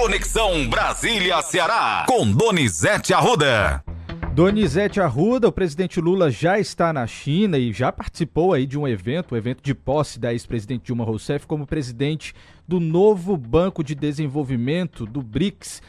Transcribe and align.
Conexão 0.00 0.66
Brasília-Ceará, 0.66 2.06
com 2.08 2.32
Donizete 2.32 3.12
Arruda. 3.12 3.84
Donizete 4.32 4.98
Arruda, 4.98 5.46
o 5.48 5.52
presidente 5.52 6.00
Lula 6.00 6.30
já 6.30 6.58
está 6.58 6.90
na 6.90 7.06
China 7.06 7.58
e 7.58 7.70
já 7.70 7.92
participou 7.92 8.54
aí 8.54 8.64
de 8.64 8.78
um 8.78 8.88
evento, 8.88 9.32
o 9.32 9.34
um 9.34 9.36
evento 9.36 9.62
de 9.62 9.74
posse 9.74 10.18
da 10.18 10.32
ex-presidente 10.32 10.86
Dilma 10.86 11.04
Rousseff 11.04 11.46
como 11.46 11.66
presidente 11.66 12.32
do 12.66 12.80
novo 12.80 13.36
Banco 13.36 13.84
de 13.84 13.94
Desenvolvimento 13.94 15.04
do 15.04 15.20
BRICS. 15.20 15.82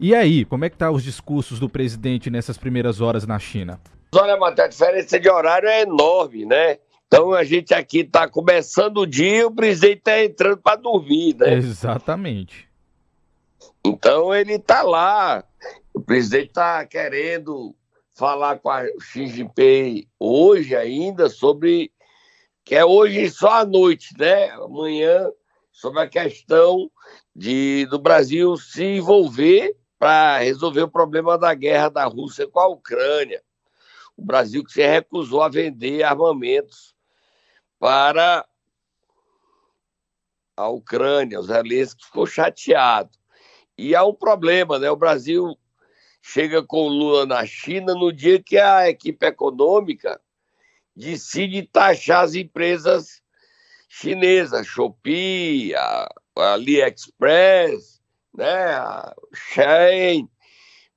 E 0.00 0.14
aí, 0.14 0.46
como 0.46 0.64
é 0.64 0.70
que 0.70 0.78
tá 0.78 0.90
os 0.90 1.04
discursos 1.04 1.60
do 1.60 1.68
presidente 1.68 2.30
nessas 2.30 2.56
primeiras 2.56 3.02
horas 3.02 3.26
na 3.26 3.38
China? 3.38 3.78
Olha, 4.14 4.38
Matheus, 4.38 4.64
a 4.64 4.68
diferença 4.68 5.20
de 5.20 5.28
horário 5.28 5.68
é 5.68 5.82
enorme, 5.82 6.46
né? 6.46 6.78
Então 7.06 7.34
a 7.34 7.44
gente 7.44 7.74
aqui 7.74 7.98
está 7.98 8.26
começando 8.26 9.02
o 9.02 9.06
dia 9.06 9.40
e 9.40 9.44
o 9.44 9.50
presidente 9.50 9.98
está 9.98 10.24
entrando 10.24 10.56
para 10.56 10.76
dormir, 10.76 11.36
né? 11.38 11.52
Exatamente. 11.52 12.69
Então 13.84 14.34
ele 14.34 14.54
está 14.54 14.82
lá. 14.82 15.44
O 15.94 16.00
presidente 16.00 16.48
está 16.48 16.84
querendo 16.86 17.74
falar 18.14 18.58
com 18.58 18.70
a 18.70 18.84
Xi 19.00 19.26
Jinping 19.26 20.06
hoje 20.18 20.76
ainda 20.76 21.28
sobre 21.28 21.92
que 22.64 22.74
é 22.74 22.84
hoje 22.84 23.30
só 23.30 23.60
à 23.60 23.64
noite, 23.64 24.14
né? 24.18 24.50
Amanhã 24.50 25.30
sobre 25.72 26.00
a 26.00 26.08
questão 26.08 26.90
de 27.34 27.86
do 27.86 27.98
Brasil 27.98 28.56
se 28.56 28.84
envolver 28.84 29.74
para 29.98 30.38
resolver 30.38 30.82
o 30.82 30.90
problema 30.90 31.38
da 31.38 31.54
guerra 31.54 31.88
da 31.88 32.04
Rússia 32.04 32.46
com 32.46 32.60
a 32.60 32.68
Ucrânia. 32.68 33.42
O 34.16 34.22
Brasil 34.22 34.62
que 34.62 34.72
se 34.72 34.86
recusou 34.86 35.42
a 35.42 35.48
vender 35.48 36.02
armamentos 36.02 36.94
para 37.78 38.46
a 40.56 40.68
Ucrânia. 40.68 41.40
O 41.40 41.42
Zelensky 41.42 42.04
ficou 42.04 42.26
chateado. 42.26 43.19
E 43.80 43.94
há 43.94 44.04
um 44.04 44.12
problema, 44.12 44.78
né? 44.78 44.90
O 44.90 44.96
Brasil 44.96 45.58
chega 46.20 46.62
com 46.62 46.82
o 46.82 46.88
Lula 46.88 47.24
na 47.24 47.46
China 47.46 47.94
no 47.94 48.12
dia 48.12 48.38
que 48.42 48.58
a 48.58 48.90
equipe 48.90 49.24
econômica 49.24 50.20
decide 50.94 51.62
taxar 51.62 52.24
as 52.24 52.34
empresas 52.34 53.22
chinesas, 53.88 54.66
Shopee, 54.66 55.74
a 55.74 56.06
AliExpress, 56.36 58.02
né, 58.34 58.74
a 58.74 59.14
Shein. 59.34 60.28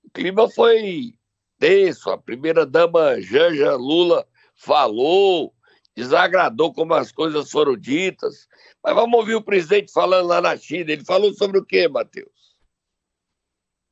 O 0.04 0.10
clima 0.12 0.50
foi 0.50 1.14
tenso. 1.58 2.10
A 2.10 2.18
primeira-dama 2.18 3.22
Janja 3.22 3.76
Lula 3.76 4.28
falou, 4.56 5.54
desagradou 5.96 6.74
como 6.74 6.94
as 6.96 7.14
coisas 7.14 7.50
foram 7.50 7.78
ditas. 7.78 8.46
Mas 8.84 8.94
vamos 8.94 9.18
ouvir 9.18 9.36
o 9.36 9.42
presidente 9.42 9.94
falando 9.94 10.28
lá 10.28 10.42
na 10.42 10.58
China. 10.58 10.92
Ele 10.92 11.06
falou 11.06 11.34
sobre 11.34 11.60
o 11.60 11.66
quê, 11.66 11.88
Matheus? 11.88 12.33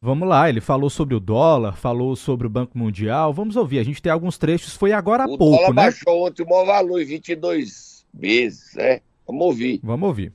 Vamos 0.01 0.27
lá, 0.27 0.49
ele 0.49 0.59
falou 0.59 0.89
sobre 0.89 1.13
o 1.13 1.19
dólar, 1.19 1.75
falou 1.75 2.15
sobre 2.15 2.47
o 2.47 2.49
Banco 2.49 2.77
Mundial. 2.77 3.31
Vamos 3.31 3.55
ouvir, 3.55 3.79
a 3.79 3.83
gente 3.83 4.01
tem 4.01 4.11
alguns 4.11 4.37
trechos, 4.37 4.75
foi 4.75 4.91
agora 4.91 5.23
há 5.23 5.27
o 5.27 5.37
pouco, 5.37 5.57
dólar 5.57 5.69
né? 5.69 5.73
baixou 5.83 6.27
ontem 6.27 6.43
o 6.43 6.49
maior 6.49 6.65
valor 6.65 7.01
em 7.01 7.05
22 7.05 8.05
meses, 8.13 8.73
né? 8.75 9.01
Vamos 9.27 9.45
ouvir. 9.45 9.79
Vamos 9.83 10.07
ouvir 10.07 10.33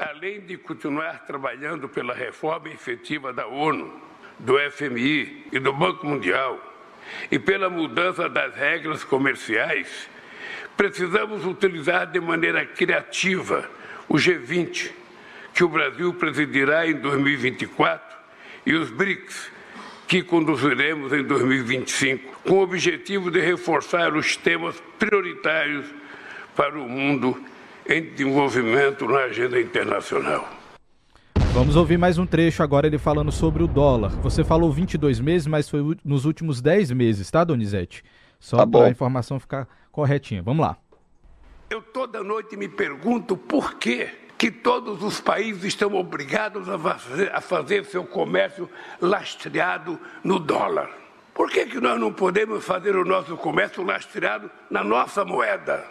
além 0.00 0.40
de 0.40 0.56
continuar 0.56 1.26
trabalhando 1.26 1.86
pela 1.86 2.14
reforma 2.14 2.70
efetiva 2.70 3.34
da 3.34 3.46
ONU, 3.46 3.92
do 4.38 4.58
FMI 4.70 5.46
e 5.52 5.58
do 5.58 5.74
Banco 5.74 6.06
Mundial, 6.06 6.58
e 7.30 7.38
pela 7.38 7.68
mudança 7.68 8.26
das 8.26 8.54
regras 8.54 9.04
comerciais, 9.04 10.08
precisamos 10.74 11.44
utilizar 11.44 12.10
de 12.10 12.18
maneira 12.18 12.64
criativa 12.64 13.68
o 14.08 14.14
G20, 14.14 14.90
que 15.52 15.62
o 15.62 15.68
Brasil 15.68 16.14
presidirá 16.14 16.86
em 16.86 16.94
2024, 16.94 18.09
e 18.64 18.74
os 18.74 18.90
BRICS, 18.90 19.50
que 20.06 20.22
conduziremos 20.22 21.12
em 21.12 21.22
2025, 21.22 22.40
com 22.42 22.54
o 22.54 22.62
objetivo 22.62 23.30
de 23.30 23.40
reforçar 23.40 24.14
os 24.14 24.36
temas 24.36 24.82
prioritários 24.98 25.86
para 26.56 26.78
o 26.78 26.88
mundo 26.88 27.40
em 27.88 28.02
desenvolvimento 28.02 29.06
na 29.06 29.20
agenda 29.20 29.60
internacional. 29.60 30.48
Vamos 31.52 31.74
ouvir 31.74 31.98
mais 31.98 32.18
um 32.18 32.26
trecho 32.26 32.62
agora 32.62 32.86
ele 32.86 32.98
falando 32.98 33.32
sobre 33.32 33.62
o 33.62 33.66
dólar. 33.66 34.10
Você 34.22 34.44
falou 34.44 34.72
22 34.72 35.20
meses, 35.20 35.46
mas 35.46 35.68
foi 35.68 35.96
nos 36.04 36.24
últimos 36.24 36.60
10 36.60 36.92
meses, 36.92 37.30
tá, 37.30 37.42
Donizete? 37.42 38.04
Só 38.38 38.58
tá 38.58 38.66
para 38.66 38.86
a 38.86 38.90
informação 38.90 39.38
ficar 39.40 39.68
corretinha. 39.90 40.42
Vamos 40.42 40.64
lá. 40.64 40.76
Eu 41.68 41.82
toda 41.82 42.22
noite 42.22 42.56
me 42.56 42.68
pergunto 42.68 43.36
por 43.36 43.74
que 43.74 44.08
que 44.40 44.50
todos 44.50 45.02
os 45.02 45.20
países 45.20 45.64
estão 45.64 45.94
obrigados 45.94 46.66
a 46.66 46.78
fazer, 46.78 47.30
a 47.30 47.42
fazer 47.42 47.84
seu 47.84 48.06
comércio 48.06 48.70
lastreado 48.98 50.00
no 50.24 50.38
dólar. 50.38 50.88
Por 51.34 51.50
que, 51.50 51.66
que 51.66 51.78
nós 51.78 52.00
não 52.00 52.10
podemos 52.10 52.64
fazer 52.64 52.96
o 52.96 53.04
nosso 53.04 53.36
comércio 53.36 53.84
lastreado 53.84 54.50
na 54.70 54.82
nossa 54.82 55.26
moeda? 55.26 55.86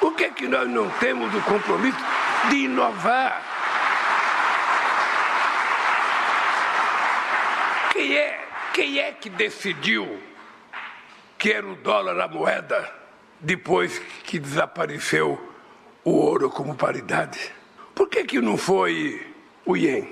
Por 0.00 0.16
que, 0.16 0.28
que 0.32 0.48
nós 0.48 0.68
não 0.68 0.90
temos 0.98 1.32
o 1.32 1.40
compromisso 1.42 2.00
de 2.50 2.64
inovar? 2.64 3.44
Quem 7.92 8.16
é, 8.16 8.44
quem 8.74 8.98
é 8.98 9.12
que 9.12 9.30
decidiu 9.30 10.20
que 11.38 11.52
era 11.52 11.64
o 11.64 11.76
dólar 11.76 12.18
a 12.18 12.26
moeda 12.26 12.92
depois 13.40 14.00
que 14.24 14.40
desapareceu 14.40 15.47
o 16.08 16.14
ouro 16.14 16.48
como 16.48 16.74
paridade? 16.74 17.38
Por 17.94 18.08
que, 18.08 18.24
que 18.24 18.40
não 18.40 18.56
foi 18.56 19.20
o 19.66 19.76
ien? 19.76 20.08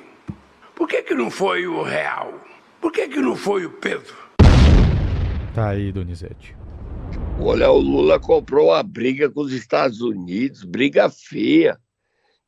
Por 0.74 0.86
que, 0.86 1.02
que 1.02 1.14
não 1.14 1.30
foi 1.30 1.66
o 1.66 1.82
real? 1.82 2.34
Por 2.82 2.92
que, 2.92 3.08
que 3.08 3.18
não 3.18 3.34
foi 3.34 3.64
o 3.64 3.70
peso? 3.70 4.14
Tá 5.54 5.70
aí, 5.70 5.90
Donizete. 5.90 6.54
Olha, 7.40 7.70
o 7.70 7.78
Lula 7.78 8.20
comprou 8.20 8.68
uma 8.68 8.82
briga 8.82 9.30
com 9.30 9.40
os 9.40 9.52
Estados 9.52 10.02
Unidos, 10.02 10.64
briga 10.64 11.08
feia. 11.08 11.78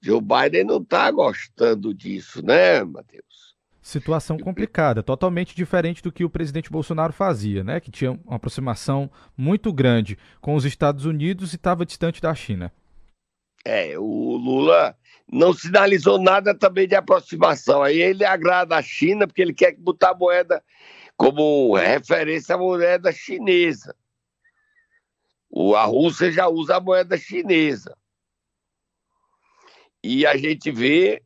Joe 0.02 0.20
Biden 0.20 0.64
não 0.64 0.76
está 0.76 1.10
gostando 1.10 1.94
disso, 1.94 2.44
né, 2.44 2.84
Matheus? 2.84 3.56
Situação 3.80 4.36
complicada, 4.36 5.02
totalmente 5.02 5.56
diferente 5.56 6.02
do 6.02 6.12
que 6.12 6.22
o 6.22 6.28
presidente 6.28 6.70
Bolsonaro 6.70 7.14
fazia, 7.14 7.64
né? 7.64 7.80
Que 7.80 7.90
tinha 7.90 8.12
uma 8.12 8.36
aproximação 8.36 9.10
muito 9.34 9.72
grande 9.72 10.18
com 10.38 10.54
os 10.54 10.66
Estados 10.66 11.06
Unidos 11.06 11.54
e 11.54 11.56
estava 11.56 11.86
distante 11.86 12.20
da 12.20 12.34
China. 12.34 12.70
É, 13.64 13.98
o 13.98 14.36
Lula 14.36 14.96
não 15.30 15.52
sinalizou 15.52 16.18
nada 16.18 16.54
também 16.54 16.88
de 16.88 16.94
aproximação. 16.94 17.82
Aí 17.82 18.00
ele 18.00 18.24
agrada 18.24 18.76
a 18.76 18.82
China 18.82 19.26
porque 19.26 19.42
ele 19.42 19.54
quer 19.54 19.76
botar 19.76 20.10
a 20.10 20.14
moeda 20.14 20.64
como 21.16 21.74
referência 21.76 22.54
à 22.54 22.58
moeda 22.58 23.12
chinesa. 23.12 23.94
A 25.76 25.84
Rússia 25.84 26.30
já 26.30 26.46
usa 26.48 26.76
a 26.76 26.80
moeda 26.80 27.18
chinesa. 27.18 27.96
E 30.02 30.26
a 30.26 30.36
gente 30.36 30.70
vê 30.70 31.22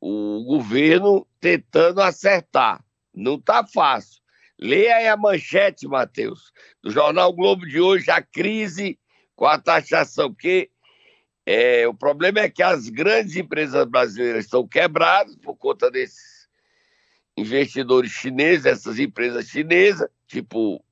o 0.00 0.44
governo 0.44 1.26
tentando 1.40 2.02
acertar. 2.02 2.84
Não 3.14 3.36
está 3.36 3.64
fácil. 3.66 4.20
Leia 4.58 4.96
aí 4.96 5.08
a 5.08 5.16
manchete, 5.16 5.86
Matheus, 5.86 6.52
do 6.82 6.90
jornal 6.90 7.32
Globo 7.32 7.66
de 7.66 7.80
hoje, 7.80 8.10
a 8.10 8.20
crise 8.20 8.98
com 9.34 9.46
a 9.46 9.58
taxação, 9.58 10.32
porque 10.32 10.70
é, 11.46 11.86
o 11.86 11.94
problema 11.94 12.40
é 12.40 12.48
que 12.48 12.62
as 12.62 12.88
grandes 12.88 13.36
empresas 13.36 13.84
brasileiras 13.86 14.44
estão 14.44 14.66
quebradas 14.66 15.36
por 15.36 15.56
conta 15.56 15.90
desses 15.90 16.48
investidores 17.36 18.12
chineses, 18.12 18.64
essas 18.64 18.98
empresas 18.98 19.46
chinesas, 19.48 20.08
tipo, 20.26 20.82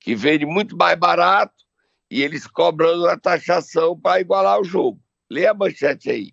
que 0.00 0.14
vendem 0.14 0.46
muito 0.46 0.76
mais 0.76 0.98
barato 0.98 1.64
e 2.10 2.22
eles 2.22 2.46
cobrando 2.46 3.08
a 3.08 3.18
taxação 3.18 3.98
para 3.98 4.20
igualar 4.20 4.60
o 4.60 4.64
jogo. 4.64 5.00
Lê 5.30 5.46
a 5.46 5.54
manchete 5.54 6.10
aí. 6.10 6.32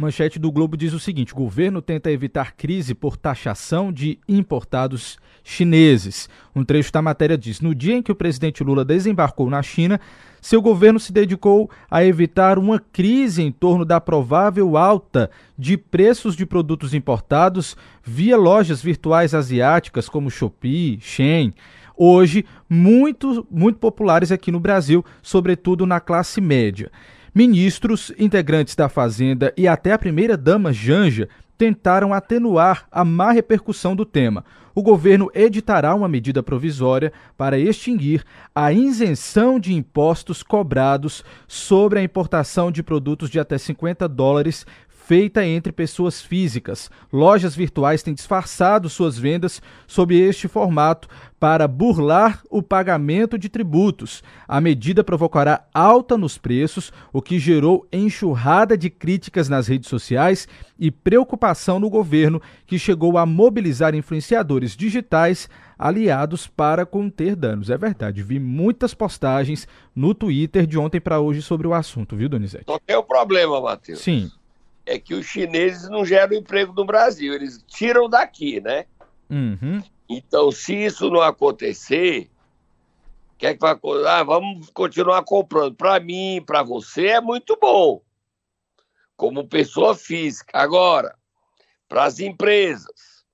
Manchete 0.00 0.38
do 0.38 0.50
Globo 0.50 0.78
diz 0.78 0.94
o 0.94 0.98
seguinte: 0.98 1.34
governo 1.34 1.82
tenta 1.82 2.10
evitar 2.10 2.54
crise 2.56 2.94
por 2.94 3.18
taxação 3.18 3.92
de 3.92 4.18
importados 4.26 5.18
chineses. 5.44 6.26
Um 6.56 6.64
trecho 6.64 6.90
da 6.90 7.02
matéria 7.02 7.36
diz: 7.36 7.60
no 7.60 7.74
dia 7.74 7.96
em 7.96 8.02
que 8.02 8.10
o 8.10 8.14
presidente 8.14 8.64
Lula 8.64 8.82
desembarcou 8.82 9.50
na 9.50 9.62
China, 9.62 10.00
seu 10.40 10.62
governo 10.62 10.98
se 10.98 11.12
dedicou 11.12 11.70
a 11.90 12.02
evitar 12.02 12.58
uma 12.58 12.78
crise 12.78 13.42
em 13.42 13.52
torno 13.52 13.84
da 13.84 14.00
provável 14.00 14.74
alta 14.78 15.30
de 15.58 15.76
preços 15.76 16.34
de 16.34 16.46
produtos 16.46 16.94
importados 16.94 17.76
via 18.02 18.38
lojas 18.38 18.82
virtuais 18.82 19.34
asiáticas 19.34 20.08
como 20.08 20.30
Shopee, 20.30 20.98
Shein 20.98 21.52
hoje 22.02 22.46
muito, 22.66 23.46
muito 23.50 23.78
populares 23.78 24.32
aqui 24.32 24.50
no 24.50 24.58
Brasil, 24.58 25.04
sobretudo 25.20 25.84
na 25.84 26.00
classe 26.00 26.40
média. 26.40 26.90
Ministros, 27.34 28.12
integrantes 28.18 28.74
da 28.74 28.88
Fazenda 28.88 29.52
e 29.56 29.68
até 29.68 29.92
a 29.92 29.98
primeira-dama 29.98 30.72
Janja 30.72 31.28
tentaram 31.56 32.12
atenuar 32.12 32.86
a 32.90 33.04
má 33.04 33.30
repercussão 33.30 33.94
do 33.94 34.04
tema. 34.04 34.44
O 34.74 34.82
governo 34.82 35.30
editará 35.34 35.94
uma 35.94 36.08
medida 36.08 36.42
provisória 36.42 37.12
para 37.36 37.58
extinguir 37.58 38.24
a 38.54 38.72
isenção 38.72 39.60
de 39.60 39.74
impostos 39.74 40.42
cobrados 40.42 41.22
sobre 41.46 41.98
a 41.98 42.02
importação 42.02 42.72
de 42.72 42.82
produtos 42.82 43.28
de 43.28 43.38
até 43.38 43.58
50 43.58 44.08
dólares 44.08 44.66
feita 45.10 45.44
entre 45.44 45.72
pessoas 45.72 46.22
físicas. 46.22 46.88
Lojas 47.12 47.56
virtuais 47.56 48.00
têm 48.00 48.14
disfarçado 48.14 48.88
suas 48.88 49.18
vendas 49.18 49.60
sob 49.84 50.16
este 50.16 50.46
formato 50.46 51.08
para 51.40 51.66
burlar 51.66 52.40
o 52.48 52.62
pagamento 52.62 53.36
de 53.36 53.48
tributos. 53.48 54.22
A 54.46 54.60
medida 54.60 55.02
provocará 55.02 55.66
alta 55.74 56.16
nos 56.16 56.38
preços, 56.38 56.92
o 57.12 57.20
que 57.20 57.40
gerou 57.40 57.88
enxurrada 57.92 58.78
de 58.78 58.88
críticas 58.88 59.48
nas 59.48 59.66
redes 59.66 59.88
sociais 59.88 60.46
e 60.78 60.92
preocupação 60.92 61.80
no 61.80 61.90
governo, 61.90 62.40
que 62.64 62.78
chegou 62.78 63.18
a 63.18 63.26
mobilizar 63.26 63.96
influenciadores 63.96 64.76
digitais 64.76 65.48
aliados 65.76 66.46
para 66.46 66.86
conter 66.86 67.34
danos. 67.34 67.68
É 67.68 67.76
verdade, 67.76 68.22
vi 68.22 68.38
muitas 68.38 68.94
postagens 68.94 69.66
no 69.92 70.14
Twitter 70.14 70.68
de 70.68 70.78
ontem 70.78 71.00
para 71.00 71.18
hoje 71.18 71.42
sobre 71.42 71.66
o 71.66 71.74
assunto, 71.74 72.14
viu, 72.14 72.28
Donizete? 72.28 72.66
Só 72.68 72.78
tem 72.78 72.94
o 72.94 73.02
problema, 73.02 73.60
Matheus. 73.60 73.98
Sim. 73.98 74.30
É 74.90 74.98
que 74.98 75.14
os 75.14 75.24
chineses 75.24 75.88
não 75.88 76.04
geram 76.04 76.36
emprego 76.36 76.72
no 76.72 76.84
Brasil, 76.84 77.32
eles 77.32 77.62
tiram 77.68 78.08
daqui, 78.08 78.60
né? 78.60 78.86
Uhum. 79.30 79.80
Então, 80.08 80.50
se 80.50 80.74
isso 80.74 81.08
não 81.08 81.20
acontecer, 81.20 82.28
o 83.32 83.36
que 83.38 83.46
é 83.46 83.54
que 83.54 83.60
vai 83.60 83.70
acontecer? 83.70 84.08
Ah, 84.08 84.24
vamos 84.24 84.68
continuar 84.70 85.22
comprando. 85.22 85.76
Para 85.76 86.00
mim, 86.00 86.42
para 86.44 86.64
você, 86.64 87.06
é 87.06 87.20
muito 87.20 87.56
bom, 87.60 88.02
como 89.16 89.46
pessoa 89.46 89.94
física. 89.94 90.58
Agora, 90.58 91.16
para 91.88 92.02
as 92.02 92.18
empresas, 92.18 93.24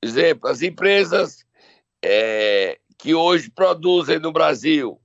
exemplo, 0.00 0.48
as 0.48 0.62
empresas 0.62 1.44
é, 2.00 2.78
que 2.96 3.16
hoje 3.16 3.50
produzem 3.50 4.20
no 4.20 4.30
Brasil, 4.30 5.00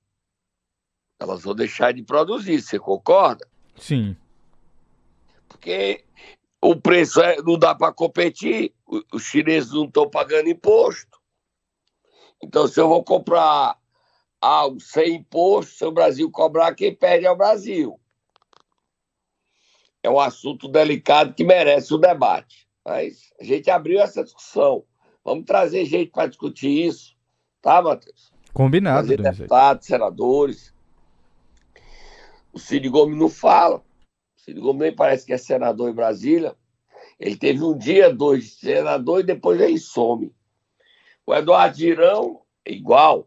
elas 1.19 1.41
vão 1.41 1.55
deixar 1.55 1.93
de 1.93 2.03
produzir, 2.03 2.61
você 2.61 2.77
concorda? 2.77 3.47
Sim. 3.75 4.15
Porque 5.63 6.03
o 6.61 6.75
preço 6.75 7.21
é, 7.21 7.41
não 7.41 7.57
dá 7.57 7.73
para 7.73 7.93
competir, 7.93 8.73
os 9.13 9.23
chineses 9.23 9.71
não 9.71 9.85
estão 9.85 10.09
pagando 10.09 10.49
imposto. 10.49 11.17
Então, 12.43 12.67
se 12.67 12.81
eu 12.81 12.89
vou 12.89 13.01
comprar 13.01 13.79
algo 14.41 14.81
sem 14.81 15.15
imposto, 15.15 15.73
se 15.73 15.85
o 15.85 15.91
Brasil 15.91 16.29
cobrar, 16.29 16.75
quem 16.75 16.93
perde 16.93 17.25
é 17.25 17.31
o 17.31 17.37
Brasil. 17.37 17.97
É 20.03 20.09
um 20.09 20.19
assunto 20.19 20.67
delicado 20.67 21.33
que 21.33 21.45
merece 21.45 21.93
o 21.93 21.97
debate. 21.97 22.67
Mas 22.83 23.31
a 23.39 23.43
gente 23.45 23.71
abriu 23.71 24.01
essa 24.01 24.21
discussão. 24.21 24.83
Vamos 25.23 25.45
trazer 25.45 25.85
gente 25.85 26.11
para 26.11 26.27
discutir 26.27 26.87
isso, 26.87 27.15
tá, 27.61 27.81
Matheus? 27.81 28.33
Combinado, 28.53 29.07
Trazer 29.07 29.21
deputados, 29.21 29.87
senadores. 29.87 30.73
O 32.51 32.59
Cid 32.59 32.89
Gomes 32.89 33.17
não 33.17 33.29
fala. 33.29 33.81
Cid 34.43 34.59
Gomes 34.59 34.93
parece 34.93 35.25
que 35.25 35.31
é 35.31 35.37
senador 35.37 35.89
em 35.89 35.93
Brasília. 35.93 36.53
Ele 37.17 37.37
teve 37.37 37.63
um 37.63 37.77
dia, 37.77 38.13
dois 38.13 38.43
de 38.43 38.49
senador 38.49 39.21
e 39.21 39.23
depois 39.23 39.59
ele 39.59 39.77
some. 39.77 40.35
O 41.25 41.33
Eduardo 41.33 41.77
Girão, 41.77 42.41
igual. 42.65 43.21
O 43.21 43.25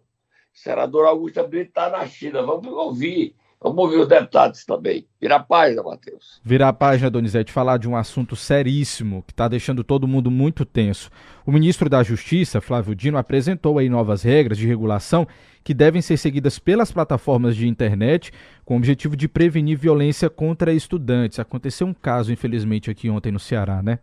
senador 0.58 1.06
Augusto 1.06 1.46
Brito 1.48 1.70
está 1.70 1.88
na 1.88 2.06
China. 2.06 2.42
Vamos 2.42 2.70
ouvir. 2.70 3.34
Vamos 3.66 3.82
ouvir 3.82 3.98
os 3.98 4.06
deputados 4.06 4.64
também. 4.64 5.08
Virar 5.20 5.36
a 5.36 5.42
página, 5.42 5.82
Matheus. 5.82 6.40
Virar 6.44 6.68
a 6.68 6.72
página, 6.72 7.10
Donizete, 7.10 7.50
falar 7.50 7.78
de 7.78 7.88
um 7.88 7.96
assunto 7.96 8.36
seríssimo 8.36 9.24
que 9.26 9.32
está 9.32 9.48
deixando 9.48 9.82
todo 9.82 10.06
mundo 10.06 10.30
muito 10.30 10.64
tenso. 10.64 11.10
O 11.44 11.50
ministro 11.50 11.90
da 11.90 12.00
Justiça, 12.04 12.60
Flávio 12.60 12.94
Dino, 12.94 13.18
apresentou 13.18 13.78
aí 13.78 13.88
novas 13.88 14.22
regras 14.22 14.56
de 14.56 14.68
regulação 14.68 15.26
que 15.64 15.74
devem 15.74 16.00
ser 16.00 16.16
seguidas 16.16 16.60
pelas 16.60 16.92
plataformas 16.92 17.56
de 17.56 17.66
internet 17.66 18.32
com 18.64 18.74
o 18.74 18.76
objetivo 18.76 19.16
de 19.16 19.26
prevenir 19.26 19.76
violência 19.76 20.30
contra 20.30 20.72
estudantes. 20.72 21.40
Aconteceu 21.40 21.88
um 21.88 21.94
caso, 21.94 22.32
infelizmente, 22.32 22.88
aqui 22.88 23.10
ontem 23.10 23.32
no 23.32 23.40
Ceará, 23.40 23.82
né? 23.82 23.98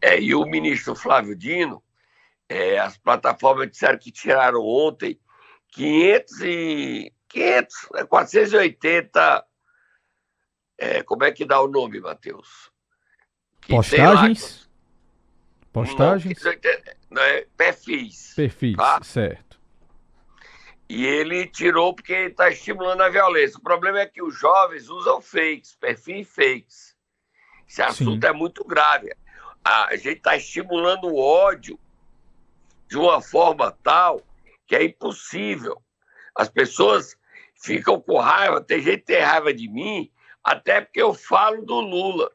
É, 0.00 0.20
e 0.20 0.36
o 0.36 0.46
ministro 0.46 0.94
Flávio 0.94 1.34
Dino, 1.34 1.82
é, 2.48 2.78
as 2.78 2.96
plataformas 2.96 3.68
disseram 3.68 3.98
que 3.98 4.12
tiraram 4.12 4.60
ontem 4.64 5.18
500 5.72 6.40
e 6.42 7.12
500, 7.32 7.74
480. 8.08 9.46
É, 10.78 11.02
como 11.02 11.24
é 11.24 11.32
que 11.32 11.44
dá 11.44 11.60
o 11.60 11.68
nome, 11.68 12.00
Matheus? 12.00 12.70
Postagens? 13.68 14.68
Postagens? 15.72 16.42
Não, 16.44 16.52
não 17.10 17.22
é, 17.22 17.46
perfis. 17.56 18.34
Perfis, 18.34 18.76
tá? 18.76 19.02
certo. 19.02 19.60
E 20.88 21.06
ele 21.06 21.46
tirou 21.46 21.94
porque 21.94 22.12
está 22.12 22.50
estimulando 22.50 23.00
a 23.00 23.08
violência. 23.08 23.58
O 23.58 23.62
problema 23.62 24.00
é 24.00 24.06
que 24.06 24.22
os 24.22 24.38
jovens 24.38 24.90
usam 24.90 25.22
fakes, 25.22 25.74
perfis 25.76 26.28
fakes. 26.28 26.96
Esse 27.66 27.80
assunto 27.80 28.26
Sim. 28.26 28.28
é 28.28 28.32
muito 28.32 28.62
grave. 28.64 29.10
A 29.64 29.96
gente 29.96 30.18
está 30.18 30.36
estimulando 30.36 31.06
o 31.06 31.18
ódio 31.18 31.78
de 32.88 32.98
uma 32.98 33.22
forma 33.22 33.70
tal 33.82 34.20
que 34.66 34.76
é 34.76 34.84
impossível. 34.84 35.82
As 36.36 36.50
pessoas 36.50 37.16
ficam 37.62 38.00
com 38.00 38.18
raiva, 38.18 38.60
tem 38.60 38.80
gente 38.80 38.98
que 38.98 39.06
tem 39.06 39.20
raiva 39.20 39.54
de 39.54 39.68
mim, 39.68 40.10
até 40.42 40.80
porque 40.80 41.00
eu 41.00 41.14
falo 41.14 41.64
do 41.64 41.80
Lula. 41.80 42.30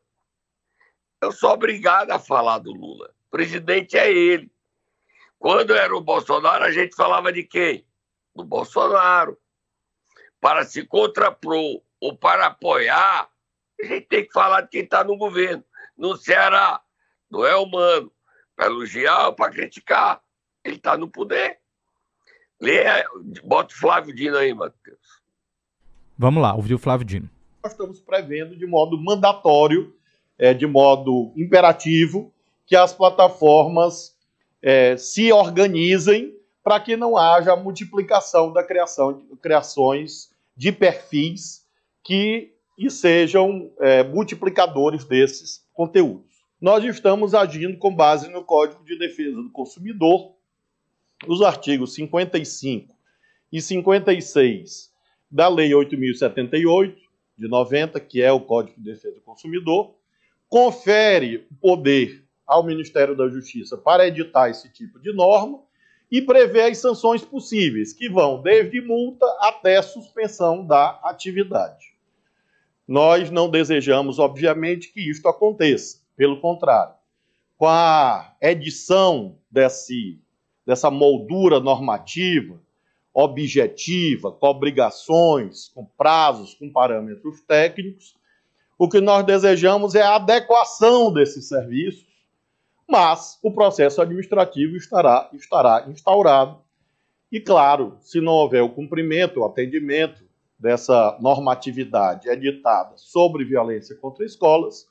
Eu 1.22 1.32
sou 1.32 1.52
obrigado 1.52 2.12
a 2.12 2.20
falar 2.20 2.60
do 2.60 2.72
Lula. 2.72 3.14
O 3.28 3.32
presidente 3.32 3.98
é 3.98 4.10
ele. 4.12 4.52
Quando 5.38 5.76
era 5.76 5.96
o 5.96 6.02
Bolsonaro, 6.02 6.64
a 6.64 6.72
gente 6.72 6.96
falava 6.96 7.32
de 7.32 7.44
quem? 7.44 7.86
Do 8.34 8.44
Bolsonaro. 8.44 9.38
Para 10.40 10.64
se 10.64 10.86
contrapor 10.86 11.82
ou 12.00 12.16
para 12.16 12.48
apoiar, 12.48 13.30
a 13.82 13.86
gente 13.86 14.08
tem 14.08 14.26
que 14.26 14.32
falar 14.32 14.62
de 14.62 14.70
quem 14.70 14.84
está 14.84 15.04
no 15.04 15.18
governo. 15.18 15.64
No 15.98 16.16
Ceará, 16.16 16.82
não 17.30 17.46
é 17.46 17.56
humano. 17.56 18.12
Para 18.56 18.68
elogiar 18.68 19.28
ou 19.28 19.34
para 19.34 19.52
criticar. 19.52 20.24
Ele 20.64 20.78
está 20.78 20.98
no 20.98 21.10
poder. 21.10 21.60
Lê, 22.60 22.84
bota 23.44 23.74
o 23.74 23.78
Flávio 23.78 24.16
Dino 24.16 24.38
aí, 24.38 24.54
Matheus. 24.54 25.06
Vamos 26.19 26.42
lá, 26.42 26.56
ouvir 26.56 26.74
o 26.74 26.80
Flávio 26.80 27.06
Dino. 27.06 27.30
Nós 27.64 27.74
estamos 27.74 28.00
prevendo 28.00 28.56
de 28.56 28.66
modo 28.66 28.98
mandatório, 28.98 29.94
é, 30.36 30.52
de 30.52 30.66
modo 30.66 31.31
imperativo, 31.36 32.34
que 32.66 32.75
as 32.75 32.92
plataformas 32.92 34.16
é, 34.60 34.98
se 34.98 35.31
organizem 35.31 36.36
para 36.64 36.80
que 36.80 36.98
não 36.98 37.16
haja 37.16 37.56
multiplicação 37.56 38.52
da 38.52 38.64
criação 38.64 39.22
criações 39.40 40.31
de 40.56 40.72
perfis 40.72 41.64
que 42.04 42.52
e 42.80 42.90
sejam 42.90 43.72
é, 43.80 44.04
multiplicadores 44.04 45.06
desses 45.06 45.64
conteúdos. 45.72 46.25
Nós 46.60 46.84
estamos 46.84 47.36
agindo 47.36 47.78
com 47.78 47.94
base 47.94 48.28
no 48.28 48.44
Código 48.44 48.83
de 48.83 48.97
Defesa 48.97 49.36
do 49.36 49.52
Consumidor, 49.52 50.33
os 51.28 51.44
artigos 51.44 51.94
55 51.94 52.95
e 53.52 53.62
56 53.62 54.96
da 55.30 55.48
Lei 55.48 55.72
8.078, 55.72 56.96
de 57.38 57.48
90, 57.48 58.00
que 58.00 58.22
é 58.22 58.31
o 58.31 58.40
Código 58.40 58.78
de 58.78 58.92
Defesa 58.92 59.16
do 59.16 59.22
Consumidor, 59.22 59.94
confere 60.50 61.48
poder 61.62 62.24
ao 62.46 62.64
Ministério 62.64 63.16
da 63.16 63.28
Justiça 63.28 63.78
para 63.78 64.07
editar 64.07 64.50
esse 64.50 64.72
tipo 64.72 65.00
de 65.00 65.14
norma 65.14 65.62
e 66.10 66.22
prevê 66.22 66.62
as 66.62 66.78
sanções 66.78 67.24
possíveis, 67.24 67.92
que 67.92 68.10
vão 68.10 68.42
desde 68.42 68.80
multa 68.81 69.26
até 69.42 69.81
suspensão 69.81 70.66
da 70.66 71.00
atividade. 71.04 71.94
Nós 72.88 73.30
não 73.30 73.50
desejamos, 73.50 74.18
obviamente, 74.18 74.94
que 74.94 75.02
isto 75.02 75.28
aconteça, 75.28 76.00
pelo 76.16 76.40
contrário. 76.40 76.96
Com 77.57 77.68
a 77.68 78.34
edição 78.42 79.38
desse, 79.52 80.22
dessa 80.66 80.90
moldura 80.90 81.60
normativa, 81.60 82.57
objetiva, 83.19 84.31
com 84.31 84.45
obrigações, 84.45 85.69
com 85.69 85.83
prazos, 85.83 86.54
com 86.54 86.71
parâmetros 86.71 87.42
técnicos. 87.42 88.16
O 88.78 88.88
que 88.88 89.02
nós 89.02 89.26
desejamos 89.26 89.95
é 89.95 90.04
a 90.04 90.18
adequação 90.18 91.12
desses 91.12 91.47
serviços, 91.47 92.06
mas 92.88 93.40
o 93.42 93.52
processo 93.52 94.04
administrativo 94.04 94.78
estará, 94.78 95.31
estará 95.33 95.88
instaurado. 95.88 96.59
E, 97.31 97.40
claro, 97.40 97.97
se 98.02 98.21
não 98.21 98.33
houver 98.33 98.62
o 98.62 98.69
cumprimento, 98.69 99.40
o 99.40 99.45
atendimento 99.45 100.24
dessa 100.59 101.18
normatividade 101.19 102.30
editada 102.30 102.94
sobre 102.97 103.44
violência 103.45 103.95
contra 103.95 104.26
escolas, 104.26 104.88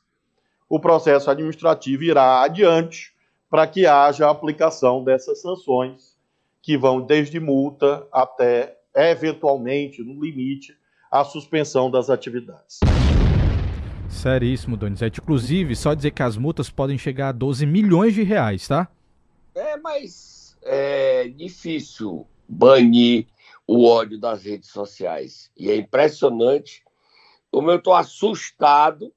o 0.68 0.80
processo 0.80 1.30
administrativo 1.30 2.02
irá 2.02 2.42
adiante 2.42 3.14
para 3.48 3.68
que 3.68 3.86
haja 3.86 4.26
a 4.26 4.30
aplicação 4.30 5.04
dessas 5.04 5.40
sanções 5.40 6.15
que 6.66 6.76
vão 6.76 7.00
desde 7.00 7.38
multa 7.38 8.08
até, 8.10 8.76
eventualmente, 8.92 10.02
no 10.02 10.20
limite, 10.20 10.76
a 11.08 11.22
suspensão 11.22 11.88
das 11.88 12.10
atividades. 12.10 12.80
Seríssimo, 14.08 14.76
Donizete. 14.76 15.20
Inclusive, 15.20 15.76
só 15.76 15.94
dizer 15.94 16.10
que 16.10 16.24
as 16.24 16.36
multas 16.36 16.68
podem 16.68 16.98
chegar 16.98 17.28
a 17.28 17.32
12 17.32 17.64
milhões 17.64 18.14
de 18.14 18.24
reais, 18.24 18.66
tá? 18.66 18.88
É, 19.54 19.76
mas 19.76 20.58
é 20.60 21.28
difícil 21.28 22.26
banir 22.48 23.28
o 23.64 23.86
ódio 23.86 24.18
das 24.18 24.42
redes 24.42 24.68
sociais. 24.70 25.52
E 25.56 25.70
é 25.70 25.76
impressionante 25.76 26.82
como 27.48 27.70
eu 27.70 27.76
estou 27.76 27.94
assustado 27.94 29.12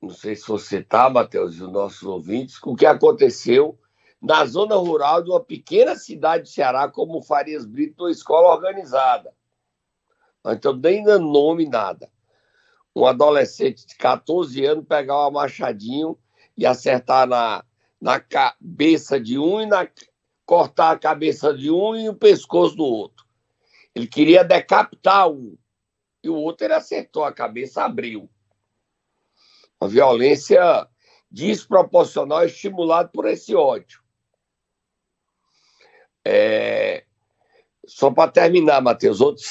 não 0.00 0.10
sei 0.10 0.36
se 0.36 0.46
você 0.46 0.80
está, 0.80 1.08
Matheus, 1.08 1.54
e 1.54 1.62
os 1.62 1.72
nossos 1.72 2.02
ouvintes, 2.02 2.58
com 2.58 2.72
o 2.72 2.76
que 2.76 2.84
aconteceu 2.84 3.78
na 4.24 4.46
zona 4.46 4.74
rural 4.76 5.22
de 5.22 5.30
uma 5.30 5.40
pequena 5.40 5.94
cidade 5.96 6.44
de 6.44 6.50
Ceará 6.50 6.88
como 6.88 7.20
Farias 7.20 7.66
Brito, 7.66 8.04
uma 8.04 8.10
escola 8.10 8.54
organizada. 8.54 9.34
Estamos 10.46 10.80
nem 10.80 11.04
dando 11.04 11.26
nome, 11.26 11.68
nada. 11.68 12.10
Um 12.96 13.04
adolescente 13.04 13.86
de 13.86 13.94
14 13.96 14.64
anos 14.64 14.86
pegar 14.88 15.20
uma 15.20 15.42
machadinho 15.42 16.18
e 16.56 16.64
acertar 16.64 17.26
na, 17.26 17.62
na 18.00 18.18
cabeça 18.18 19.20
de 19.20 19.38
um 19.38 19.60
e 19.60 19.66
na, 19.66 19.86
cortar 20.46 20.92
a 20.92 20.98
cabeça 20.98 21.52
de 21.52 21.70
um 21.70 21.94
e 21.94 22.08
o 22.08 22.14
pescoço 22.14 22.76
do 22.76 22.84
outro. 22.84 23.26
Ele 23.94 24.06
queria 24.06 24.42
decapitar 24.42 25.28
um. 25.28 25.54
E 26.22 26.30
o 26.30 26.36
outro 26.36 26.66
ele 26.66 26.72
acertou 26.72 27.24
a 27.24 27.32
cabeça, 27.32 27.84
abriu. 27.84 28.30
Uma 29.78 29.90
violência 29.90 30.88
desproporcional 31.30 32.42
estimulada 32.46 33.10
por 33.10 33.26
esse 33.26 33.54
ódio. 33.54 34.03
É... 36.24 37.04
Só 37.86 38.10
para 38.10 38.30
terminar, 38.30 38.80
Matheus, 38.80 39.20
outro 39.20 39.44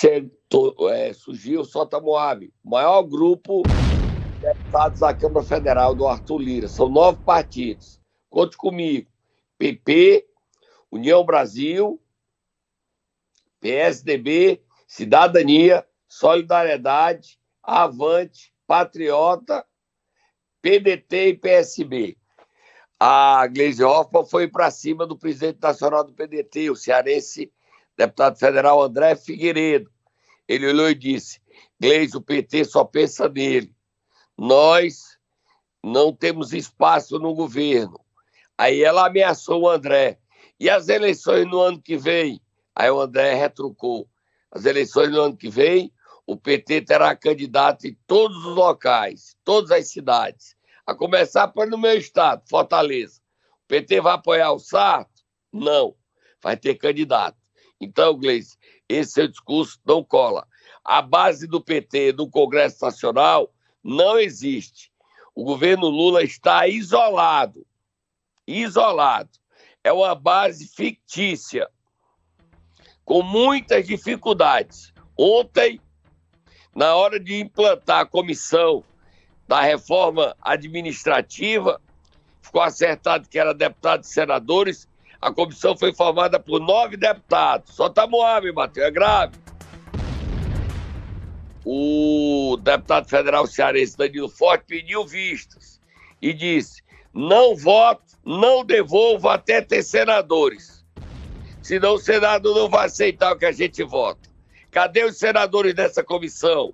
é, 0.89 1.13
surgiu 1.13 1.63
Sota 1.63 1.99
Moab, 1.99 2.51
o 2.63 2.69
maior 2.69 3.03
grupo 3.03 3.61
de 3.61 4.39
deputados 4.41 5.01
da 5.01 5.13
Câmara 5.13 5.45
Federal 5.45 5.93
do 5.93 6.07
Arthur 6.07 6.39
Lira. 6.39 6.67
São 6.67 6.89
nove 6.89 7.19
partidos. 7.23 8.01
Conte 8.29 8.57
comigo. 8.57 9.07
PP, 9.59 10.25
União 10.91 11.23
Brasil, 11.23 12.01
PSDB, 13.59 14.63
Cidadania, 14.87 15.85
Solidariedade, 16.07 17.39
Avante, 17.61 18.51
Patriota 18.65 19.63
PDT 20.63 21.27
e 21.27 21.37
PSB. 21.37 22.17
A 23.05 23.47
Gleisi 23.47 23.83
Hoffmann 23.83 24.25
foi 24.25 24.47
para 24.47 24.71
cima 24.71 25.05
do 25.05 25.17
presidente 25.17 25.59
nacional 25.61 26.05
do 26.05 26.13
PDT, 26.13 26.69
o 26.69 26.75
cearense 26.77 27.51
deputado 27.97 28.39
federal 28.39 28.81
André 28.81 29.13
Figueiredo. 29.17 29.91
Ele 30.47 30.67
olhou 30.67 30.89
e 30.89 30.95
disse: 30.95 31.41
Gleisi, 31.77 32.15
o 32.15 32.21
PT 32.21 32.63
só 32.63 32.85
pensa 32.85 33.27
nele. 33.27 33.75
Nós 34.37 35.17
não 35.83 36.13
temos 36.13 36.53
espaço 36.53 37.19
no 37.19 37.35
governo. 37.35 37.99
Aí 38.57 38.81
ela 38.81 39.07
ameaçou 39.07 39.63
o 39.63 39.69
André. 39.69 40.17
E 40.57 40.69
as 40.69 40.87
eleições 40.87 41.45
no 41.45 41.59
ano 41.59 41.81
que 41.81 41.97
vem? 41.97 42.41
Aí 42.73 42.89
o 42.89 43.01
André 43.01 43.33
retrucou. 43.33 44.07
As 44.49 44.63
eleições 44.63 45.11
no 45.11 45.19
ano 45.19 45.35
que 45.35 45.49
vem, 45.49 45.91
o 46.25 46.37
PT 46.37 46.83
terá 46.83 47.13
candidato 47.17 47.85
em 47.85 47.97
todos 48.07 48.45
os 48.45 48.55
locais, 48.55 49.35
todas 49.43 49.71
as 49.71 49.89
cidades. 49.89 50.55
A 50.85 50.93
começar 50.93 51.47
por 51.47 51.67
no 51.67 51.77
meu 51.77 51.97
estado, 51.97 52.43
Fortaleza. 52.49 53.21
O 53.63 53.67
PT 53.67 54.01
vai 54.01 54.13
apoiar 54.13 54.51
o 54.51 54.59
Sarto? 54.59 55.23
Não. 55.51 55.95
Vai 56.41 56.57
ter 56.57 56.75
candidato. 56.75 57.37
Então, 57.79 58.17
Gleice, 58.17 58.57
esse 58.87 59.13
seu 59.13 59.27
discurso 59.27 59.79
não 59.85 60.03
cola. 60.03 60.45
A 60.83 61.01
base 61.01 61.47
do 61.47 61.61
PT 61.61 62.11
do 62.11 62.29
Congresso 62.29 62.83
Nacional 62.83 63.53
não 63.81 64.19
existe. 64.19 64.91
O 65.33 65.43
governo 65.43 65.87
Lula 65.87 66.21
está 66.23 66.67
isolado. 66.67 67.65
Isolado. 68.45 69.29
É 69.83 69.91
uma 69.91 70.15
base 70.15 70.67
fictícia, 70.67 71.69
com 73.03 73.21
muitas 73.21 73.85
dificuldades. 73.85 74.93
Ontem, 75.17 75.79
na 76.75 76.95
hora 76.95 77.19
de 77.19 77.39
implantar 77.39 78.01
a 78.01 78.05
comissão 78.05 78.83
da 79.47 79.61
reforma 79.61 80.35
administrativa, 80.41 81.81
ficou 82.41 82.61
acertado 82.61 83.27
que 83.27 83.39
era 83.39 83.53
deputados 83.53 84.09
e 84.09 84.13
senadores. 84.13 84.87
A 85.21 85.31
comissão 85.31 85.77
foi 85.77 85.93
formada 85.93 86.39
por 86.39 86.59
nove 86.59 86.97
deputados. 86.97 87.75
Só 87.75 87.89
tá 87.89 88.05
Moab, 88.05 88.51
Matheus, 88.51 88.87
é 88.87 88.91
grave. 88.91 89.35
O 91.65 92.57
deputado 92.61 93.07
federal 93.07 93.47
cearense 93.47 93.97
Danilo 93.97 94.27
Forte 94.27 94.65
pediu 94.67 95.05
vistas 95.05 95.79
e 96.21 96.33
disse: 96.33 96.83
não 97.13 97.55
voto, 97.55 98.03
não 98.25 98.65
devolvo 98.65 99.29
até 99.29 99.61
ter 99.61 99.83
senadores. 99.83 100.83
Senão 101.61 101.93
o 101.93 101.99
Senado 101.99 102.53
não 102.53 102.69
vai 102.69 102.87
aceitar 102.87 103.31
o 103.31 103.37
que 103.37 103.45
a 103.45 103.51
gente 103.51 103.81
vota. 103.83 104.29
Cadê 104.69 105.05
os 105.05 105.17
senadores 105.17 105.73
dessa 105.73 106.03
comissão? 106.03 106.73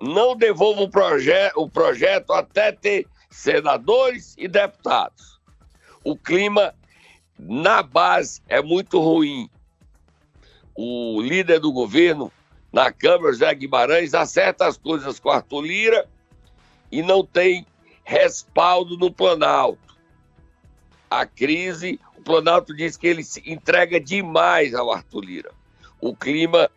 Não 0.00 0.36
devolva 0.36 0.82
o, 0.82 0.90
proje 0.90 1.32
o 1.54 1.68
projeto 1.68 2.32
até 2.32 2.72
ter 2.72 3.06
senadores 3.30 4.34
e 4.36 4.46
deputados. 4.46 5.40
O 6.04 6.16
clima 6.16 6.74
na 7.38 7.82
base 7.82 8.42
é 8.48 8.62
muito 8.62 9.00
ruim. 9.00 9.50
O 10.74 11.20
líder 11.20 11.58
do 11.60 11.72
governo 11.72 12.30
na 12.72 12.92
Câmara, 12.92 13.32
José 13.32 13.54
Guimarães, 13.54 14.14
acerta 14.14 14.66
as 14.66 14.76
coisas 14.76 15.18
com 15.18 15.30
Arthur 15.30 15.62
Lira 15.62 16.08
e 16.92 17.02
não 17.02 17.24
tem 17.24 17.66
respaldo 18.04 18.96
no 18.98 19.10
Planalto. 19.10 19.96
A 21.10 21.24
crise, 21.24 21.98
o 22.16 22.22
Planalto 22.22 22.74
diz 22.76 22.96
que 22.96 23.06
ele 23.06 23.22
entrega 23.46 23.98
demais 23.98 24.74
ao 24.74 24.92
Arthur 24.92 25.24
Lira 25.24 25.56
o 26.00 26.14
clima 26.14 26.70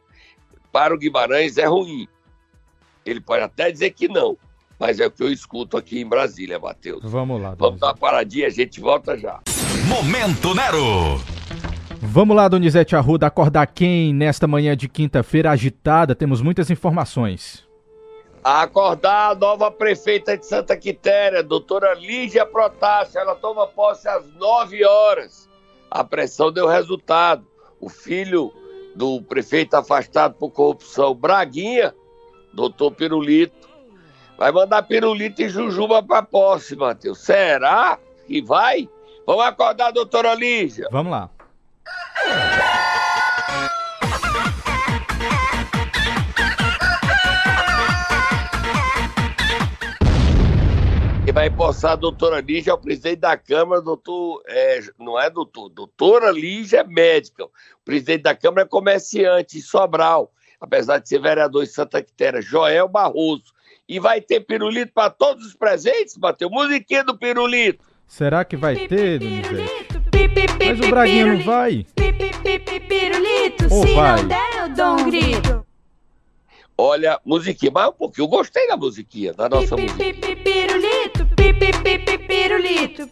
para 0.71 0.93
o 0.93 0.97
Guimarães 0.97 1.57
é 1.57 1.65
ruim. 1.65 2.07
Ele 3.05 3.21
pode 3.21 3.43
até 3.43 3.71
dizer 3.71 3.91
que 3.91 4.07
não, 4.07 4.37
mas 4.79 4.99
é 4.99 5.07
o 5.07 5.11
que 5.11 5.23
eu 5.23 5.31
escuto 5.31 5.77
aqui 5.77 5.99
em 5.99 6.07
Brasília, 6.07 6.59
Matheus. 6.59 7.01
Vamos 7.03 7.41
lá. 7.41 7.55
Vamos 7.57 7.79
dar 7.79 7.87
uma 7.87 7.95
paradinha, 7.95 8.47
a 8.47 8.51
gente 8.51 8.79
volta 8.79 9.17
já. 9.17 9.39
Momento 9.87 10.53
Nero. 10.53 11.19
Vamos 12.01 12.35
lá, 12.35 12.47
Donizete 12.47 12.95
Arruda, 12.95 13.27
acordar 13.27 13.67
quem 13.67 14.13
nesta 14.13 14.47
manhã 14.47 14.75
de 14.75 14.87
quinta-feira 14.87 15.51
agitada? 15.51 16.15
Temos 16.15 16.41
muitas 16.41 16.69
informações. 16.69 17.67
A 18.41 18.61
acordar 18.61 19.31
a 19.31 19.35
nova 19.35 19.69
prefeita 19.69 20.37
de 20.37 20.45
Santa 20.45 20.77
Quitéria, 20.77 21.43
doutora 21.43 21.93
Lígia 21.93 22.45
Protássio. 22.45 23.19
Ela 23.19 23.35
toma 23.35 23.67
posse 23.67 24.07
às 24.07 24.25
9 24.35 24.85
horas. 24.85 25.49
A 25.91 26.03
pressão 26.03 26.51
deu 26.51 26.67
resultado. 26.67 27.45
O 27.81 27.89
filho 27.89 28.53
do 28.95 29.21
prefeito 29.21 29.73
afastado 29.73 30.35
por 30.35 30.51
corrupção, 30.51 31.13
Braguinha, 31.13 31.93
doutor 32.53 32.91
Pirulito, 32.91 33.69
vai 34.37 34.51
mandar 34.51 34.83
Pirulito 34.83 35.41
e 35.41 35.49
Jujuba 35.49 36.01
para 36.01 36.23
posse, 36.23 36.75
Matheus. 36.75 37.19
Será 37.19 37.99
que 38.27 38.41
vai? 38.41 38.89
Vamos 39.25 39.45
acordar, 39.45 39.91
doutora 39.91 40.33
Lígia. 40.33 40.87
Vamos 40.91 41.11
lá. 41.11 41.29
Quem 51.29 51.33
vai 51.35 51.45
empossar 51.45 51.91
a 51.91 51.95
doutora 51.95 52.41
Lígia 52.41 52.71
é 52.71 52.73
o 52.73 52.77
presidente 52.79 53.19
da 53.19 53.37
Câmara, 53.37 53.83
doutor. 53.83 54.41
É, 54.47 54.79
não 54.97 55.19
é 55.19 55.29
doutor, 55.29 55.69
doutora 55.69 56.31
Lígia 56.31 56.79
é 56.79 56.83
médica. 56.83 57.45
O 57.45 57.51
presidente 57.85 58.23
da 58.23 58.33
Câmara 58.33 58.63
é 58.63 58.67
comerciante, 58.67 59.61
Sobral, 59.61 60.31
apesar 60.59 60.99
de 60.99 61.07
ser 61.07 61.19
vereador 61.19 61.63
em 61.63 61.67
Santa 61.67 62.01
Quitéria, 62.01 62.41
Joel 62.41 62.87
Barroso. 62.87 63.53
E 63.87 63.99
vai 63.99 64.21
ter 64.21 64.41
pirulito 64.41 64.91
para 64.93 65.09
todos 65.09 65.45
os 65.45 65.53
presentes, 65.55 66.15
Bateu 66.15 66.49
Musiquinha 66.49 67.03
do 67.03 67.17
pirulito. 67.17 67.83
Será 68.07 68.43
que 68.43 68.57
vai 68.57 68.87
ter, 68.87 69.19
Donizete? 69.19 69.87
Mas 70.65 70.79
o 70.79 70.89
Braguinha 70.89 71.25
não 71.25 71.43
vai? 71.43 71.85
Pirulito, 72.87 73.69
se 73.69 73.95
não 73.95 74.27
der, 74.27 74.57
eu 74.57 74.69
dou 74.75 74.99
um 74.99 75.09
grito. 75.09 75.65
Olha, 76.77 77.19
musiquinha, 77.25 77.71
mas 77.73 77.89
um 77.89 77.91
pouquinho, 77.91 78.25
eu 78.25 78.29
gostei 78.29 78.67
da 78.67 78.77
musiquinha, 78.77 79.33
da 79.33 79.49
nossa 79.49 79.75
musiquinha. 79.75 80.13
Pirulito, 80.13 81.25
pirulito, 82.27 83.07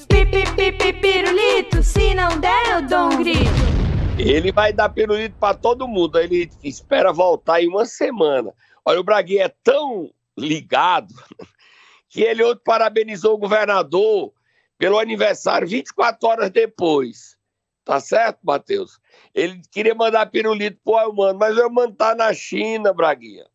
pirulito, 1.02 1.84
se 1.84 2.16
não 2.16 2.40
der 2.40 2.70
eu 2.70 2.82
dou 2.88 3.12
um 3.12 3.18
grito. 3.18 3.87
Ele 4.18 4.52
vai 4.52 4.74
dar 4.74 4.90
pirulito 4.90 5.36
para 5.40 5.54
todo 5.54 5.88
mundo, 5.88 6.18
ele 6.20 6.50
espera 6.64 7.14
voltar 7.14 7.62
em 7.62 7.68
uma 7.68 7.86
semana. 7.86 8.54
Olha, 8.84 9.00
o 9.00 9.04
Braguinha 9.04 9.46
é 9.46 9.56
tão 9.64 10.12
ligado 10.38 11.14
que 12.10 12.22
ele 12.22 12.44
ontem 12.44 12.62
parabenizou 12.64 13.36
o 13.36 13.38
governador 13.38 14.34
pelo 14.78 14.98
aniversário 14.98 15.68
24 15.68 16.28
horas 16.28 16.50
depois. 16.50 17.38
Tá 17.86 18.00
certo, 18.00 18.40
Matheus? 18.44 19.00
Ele 19.34 19.62
queria 19.72 19.96
mandar 19.96 20.26
pirulito 20.26 20.80
pro 20.84 21.00
Elmano, 21.00 21.40
mas 21.40 21.56
o 21.56 21.62
Elmano 21.62 21.94
tá 21.94 22.14
na 22.16 22.34
China, 22.34 22.94
Braguinha. 22.94 23.46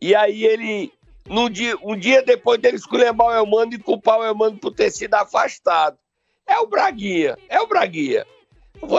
E 0.00 0.14
aí 0.14 0.44
ele, 0.44 0.92
num 1.26 1.50
dia, 1.50 1.76
um 1.82 1.96
dia 1.96 2.22
depois 2.22 2.60
dele 2.60 2.76
esculhambar 2.76 3.28
o 3.28 3.32
Elmano 3.32 3.74
e 3.74 3.78
culpar 3.78 4.18
o 4.18 4.24
Elmano 4.24 4.58
por 4.58 4.70
ter 4.70 4.90
sido 4.90 5.14
afastado. 5.14 5.98
É 6.46 6.58
o 6.58 6.66
Braguinha, 6.66 7.36
é 7.48 7.60
o 7.60 7.66
Braguinha. 7.66 8.26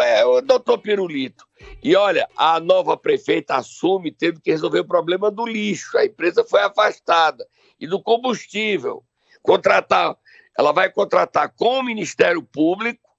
É 0.01 0.25
o 0.25 0.41
doutor 0.41 0.79
Pirulito. 0.79 1.45
E 1.83 1.95
olha, 1.95 2.27
a 2.35 2.59
nova 2.59 2.97
prefeita 2.97 3.55
assume 3.55 4.11
tendo 4.11 4.41
que 4.41 4.51
resolver 4.51 4.79
o 4.79 4.87
problema 4.87 5.29
do 5.29 5.45
lixo. 5.45 5.97
A 5.97 6.05
empresa 6.05 6.43
foi 6.43 6.61
afastada. 6.61 7.45
e 7.79 7.87
do 7.87 8.01
combustível. 8.01 9.03
Contratar, 9.41 10.17
ela 10.57 10.71
vai 10.71 10.89
contratar 10.89 11.53
com 11.55 11.79
o 11.79 11.83
Ministério 11.83 12.41
Público 12.41 13.09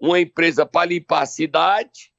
uma 0.00 0.18
empresa 0.18 0.66
para 0.66 0.86
limpar 0.86 1.22
a 1.22 1.26
cidade 1.26 2.12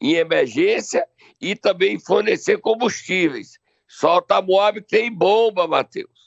em 0.00 0.14
emergência 0.14 1.06
e 1.40 1.56
também 1.56 1.98
fornecer 1.98 2.58
combustíveis. 2.58 3.58
Solta 3.86 4.42
Moab 4.42 4.80
tem 4.82 5.12
bomba, 5.12 5.66
Matheus. 5.66 6.17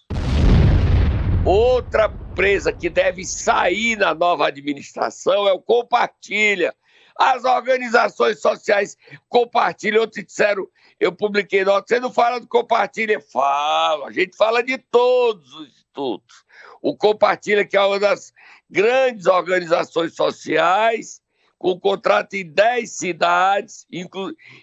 Outra 1.43 2.05
empresa 2.05 2.71
que 2.71 2.89
deve 2.89 3.25
sair 3.25 3.97
na 3.97 4.13
nova 4.13 4.47
administração 4.47 5.47
é 5.47 5.51
o 5.51 5.61
Compartilha. 5.61 6.73
As 7.17 7.43
organizações 7.43 8.39
sociais 8.39 8.95
compartilham, 9.27 10.01
outros 10.01 10.23
disseram, 10.23 10.67
eu 10.99 11.11
publiquei 11.11 11.63
nota, 11.63 11.87
você 11.87 11.99
não 11.99 12.11
fala 12.11 12.39
do 12.39 12.47
Compartilha? 12.47 13.19
Fala, 13.19 14.07
a 14.07 14.11
gente 14.11 14.37
fala 14.37 14.63
de 14.63 14.77
todos 14.77 15.53
os 15.53 15.67
institutos. 15.67 16.45
O 16.81 16.95
Compartilha, 16.95 17.65
que 17.65 17.75
é 17.75 17.81
uma 17.81 17.99
das 17.99 18.31
grandes 18.69 19.25
organizações 19.25 20.15
sociais, 20.15 21.21
com 21.57 21.79
contrato 21.79 22.35
em 22.35 22.45
10 22.45 22.89
cidades, 22.89 23.85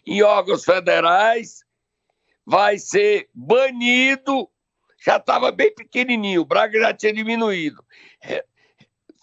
em 0.06 0.22
órgãos 0.22 0.64
federais, 0.64 1.64
vai 2.46 2.78
ser 2.78 3.28
banido. 3.34 4.48
Já 5.00 5.16
estava 5.16 5.52
bem 5.52 5.74
pequenininho, 5.74 6.42
o 6.42 6.44
Braga 6.44 6.78
já 6.78 6.92
tinha 6.92 7.12
diminuído. 7.12 7.84
É, 8.22 8.44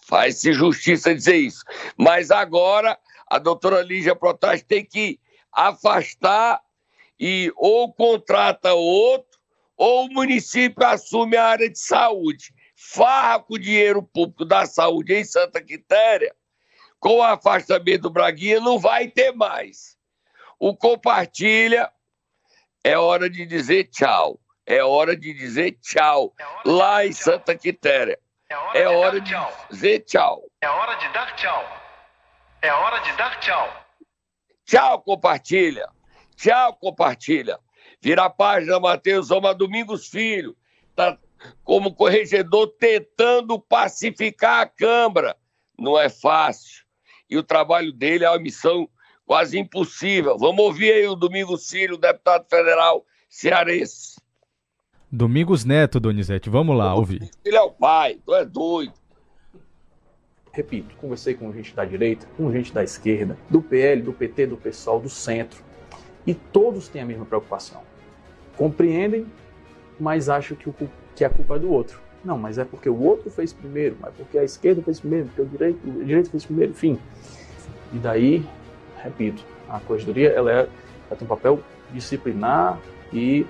Faz-se 0.06 0.52
justiça 0.52 1.12
dizer 1.12 1.36
isso. 1.36 1.64
Mas 1.96 2.30
agora 2.30 2.96
a 3.28 3.38
doutora 3.38 3.82
Lígia 3.82 4.14
Protásio 4.14 4.64
tem 4.64 4.84
que 4.84 5.18
afastar 5.52 6.62
e 7.18 7.52
ou 7.56 7.92
contrata 7.92 8.72
outro, 8.74 9.38
ou 9.76 10.06
o 10.06 10.12
município 10.12 10.86
assume 10.86 11.36
a 11.36 11.46
área 11.46 11.68
de 11.68 11.78
saúde. 11.78 12.54
Farra 12.76 13.40
com 13.40 13.54
o 13.54 13.58
dinheiro 13.58 14.02
público 14.02 14.44
da 14.44 14.64
saúde 14.64 15.14
em 15.14 15.24
Santa 15.24 15.60
Quitéria, 15.60 16.34
com 17.00 17.16
o 17.16 17.22
afastamento 17.22 18.02
do 18.02 18.10
Braguinha, 18.10 18.60
não 18.60 18.78
vai 18.78 19.08
ter 19.08 19.32
mais. 19.32 19.96
O 20.58 20.76
compartilha, 20.76 21.90
é 22.84 22.96
hora 22.96 23.28
de 23.28 23.44
dizer 23.44 23.84
tchau. 23.84 24.38
É 24.66 24.82
hora 24.82 25.16
de 25.16 25.32
dizer 25.32 25.78
tchau. 25.80 26.34
de 26.64 26.70
Lá 26.70 27.06
em 27.06 27.10
tchau. 27.10 27.22
Santa 27.22 27.56
Quitéria. 27.56 28.18
É 28.48 28.82
É 28.82 28.88
hora 28.88 29.12
dar 29.12 29.20
de 29.20 29.30
tchau. 29.30 29.66
dizer 29.70 30.00
tchau. 30.00 30.42
É 30.60 30.68
hora 30.68 30.94
de 30.96 31.08
dar 31.12 31.36
tchau. 31.36 31.64
É 32.62 32.72
hora 32.72 32.98
de 32.98 33.12
dar 33.12 33.38
tchau. 33.40 33.86
Tchau, 34.64 35.02
compartilha. 35.02 35.88
Tchau, 36.36 36.74
compartilha. 36.74 37.58
Vira 38.00 38.24
a 38.24 38.30
página, 38.30 38.80
Matheus 38.80 39.30
Oma 39.30 39.54
Domingos 39.54 40.08
Filho. 40.08 40.56
Está 40.90 41.16
como 41.62 41.94
corregedor 41.94 42.68
tentando 42.78 43.60
pacificar 43.60 44.60
a 44.62 44.66
Câmara. 44.66 45.36
Não 45.78 45.98
é 45.98 46.08
fácil. 46.08 46.84
E 47.30 47.36
o 47.36 47.42
trabalho 47.42 47.92
dele 47.92 48.24
é 48.24 48.30
uma 48.30 48.38
missão 48.38 48.88
quase 49.24 49.58
impossível. 49.58 50.36
Vamos 50.38 50.64
ouvir 50.64 50.92
aí 50.92 51.06
o 51.06 51.14
Domingos 51.14 51.68
Filho, 51.68 51.96
deputado 51.96 52.46
federal 52.48 53.04
cearense. 53.28 54.15
Domingos 55.16 55.64
Neto, 55.64 55.98
Donizete, 55.98 56.50
vamos 56.50 56.76
lá 56.76 56.94
ouvir. 56.94 57.30
Ele 57.42 57.56
é 57.56 57.62
o 57.62 57.70
pai, 57.70 58.18
tu 58.22 58.34
é 58.34 58.44
doido. 58.44 58.92
repito, 60.52 60.94
conversei 60.96 61.32
com 61.32 61.50
gente 61.54 61.74
da 61.74 61.86
direita, 61.86 62.26
com 62.36 62.52
gente 62.52 62.70
da 62.70 62.84
esquerda, 62.84 63.34
do 63.48 63.62
PL, 63.62 64.02
do 64.02 64.12
PT, 64.12 64.48
do 64.48 64.58
PSOL, 64.58 65.00
do 65.00 65.08
centro, 65.08 65.64
e 66.26 66.34
todos 66.34 66.88
têm 66.88 67.00
a 67.00 67.06
mesma 67.06 67.24
preocupação. 67.24 67.80
Compreendem, 68.58 69.26
mas 69.98 70.28
acham 70.28 70.54
que, 70.54 70.68
o, 70.68 70.74
que 71.14 71.24
a 71.24 71.30
culpa 71.30 71.56
é 71.56 71.60
do 71.60 71.72
outro. 71.72 71.98
Não, 72.22 72.36
mas 72.36 72.58
é 72.58 72.64
porque 72.66 72.90
o 72.90 73.02
outro 73.02 73.30
fez 73.30 73.54
primeiro, 73.54 73.96
mas 73.98 74.14
porque 74.14 74.36
a 74.36 74.44
esquerda 74.44 74.82
fez 74.82 75.00
primeiro, 75.00 75.28
porque 75.28 75.40
o 75.40 75.46
direito, 75.46 75.88
o 75.88 76.04
direito 76.04 76.28
fez 76.28 76.44
primeiro, 76.44 76.72
enfim. 76.72 76.98
E 77.90 77.96
daí, 77.96 78.44
repito, 79.02 79.42
a 79.66 79.80
corregedoria 79.80 80.28
ela, 80.28 80.52
é, 80.52 80.58
ela 80.58 81.16
tem 81.16 81.24
um 81.24 81.26
papel 81.26 81.58
disciplinar 81.90 82.78
e, 83.10 83.46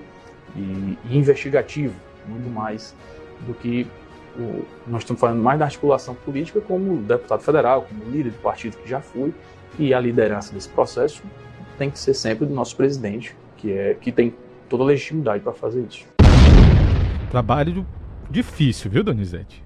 e- 0.55 0.97
e 1.09 1.17
investigativo, 1.17 1.95
muito 2.27 2.49
mais 2.49 2.95
do 3.41 3.53
que 3.53 3.87
o- 4.37 4.65
nós 4.87 5.01
estamos 5.03 5.19
falando 5.19 5.41
mais 5.41 5.57
da 5.59 5.65
articulação 5.65 6.13
política 6.15 6.61
como 6.61 6.97
deputado 7.01 7.41
federal, 7.41 7.83
como 7.83 8.03
líder 8.05 8.31
do 8.31 8.39
partido 8.39 8.77
que 8.77 8.87
já 8.87 9.01
fui, 9.01 9.33
e 9.79 9.93
a 9.93 9.99
liderança 9.99 10.53
desse 10.53 10.69
processo 10.69 11.23
tem 11.77 11.89
que 11.91 11.99
ser 11.99 12.13
sempre 12.13 12.45
do 12.45 12.53
nosso 12.53 12.75
presidente, 12.75 13.35
que 13.57 13.71
é 13.71 13.93
que 13.93 14.11
tem 14.11 14.35
toda 14.69 14.83
a 14.83 14.85
legitimidade 14.87 15.43
para 15.43 15.53
fazer 15.53 15.81
isso. 15.89 16.05
Trabalho 17.29 17.85
difícil, 18.29 18.89
viu, 18.89 19.03
Donizete? 19.03 19.63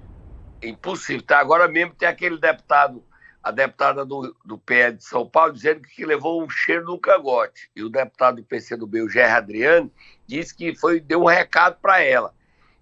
Impossível. 0.62 1.22
Tá? 1.22 1.38
Agora 1.38 1.68
mesmo 1.68 1.94
tem 1.94 2.08
aquele 2.08 2.38
deputado, 2.38 3.02
a 3.42 3.50
deputada 3.50 4.04
do, 4.04 4.34
do 4.44 4.58
PL 4.58 4.96
de 4.96 5.04
São 5.04 5.26
Paulo, 5.26 5.52
dizendo 5.52 5.80
que 5.80 6.04
levou 6.04 6.42
um 6.42 6.48
cheiro 6.48 6.84
no 6.84 6.98
cangote. 6.98 7.68
E 7.74 7.82
o 7.82 7.88
deputado 7.88 8.36
do 8.36 8.44
PCdoB, 8.44 9.02
o 9.02 9.08
Gerry 9.08 9.32
Adriano, 9.32 9.90
disse 10.32 10.54
que 10.54 10.74
foi, 10.74 10.98
deu 11.00 11.22
um 11.22 11.26
recado 11.26 11.76
para 11.80 12.00
ela. 12.00 12.34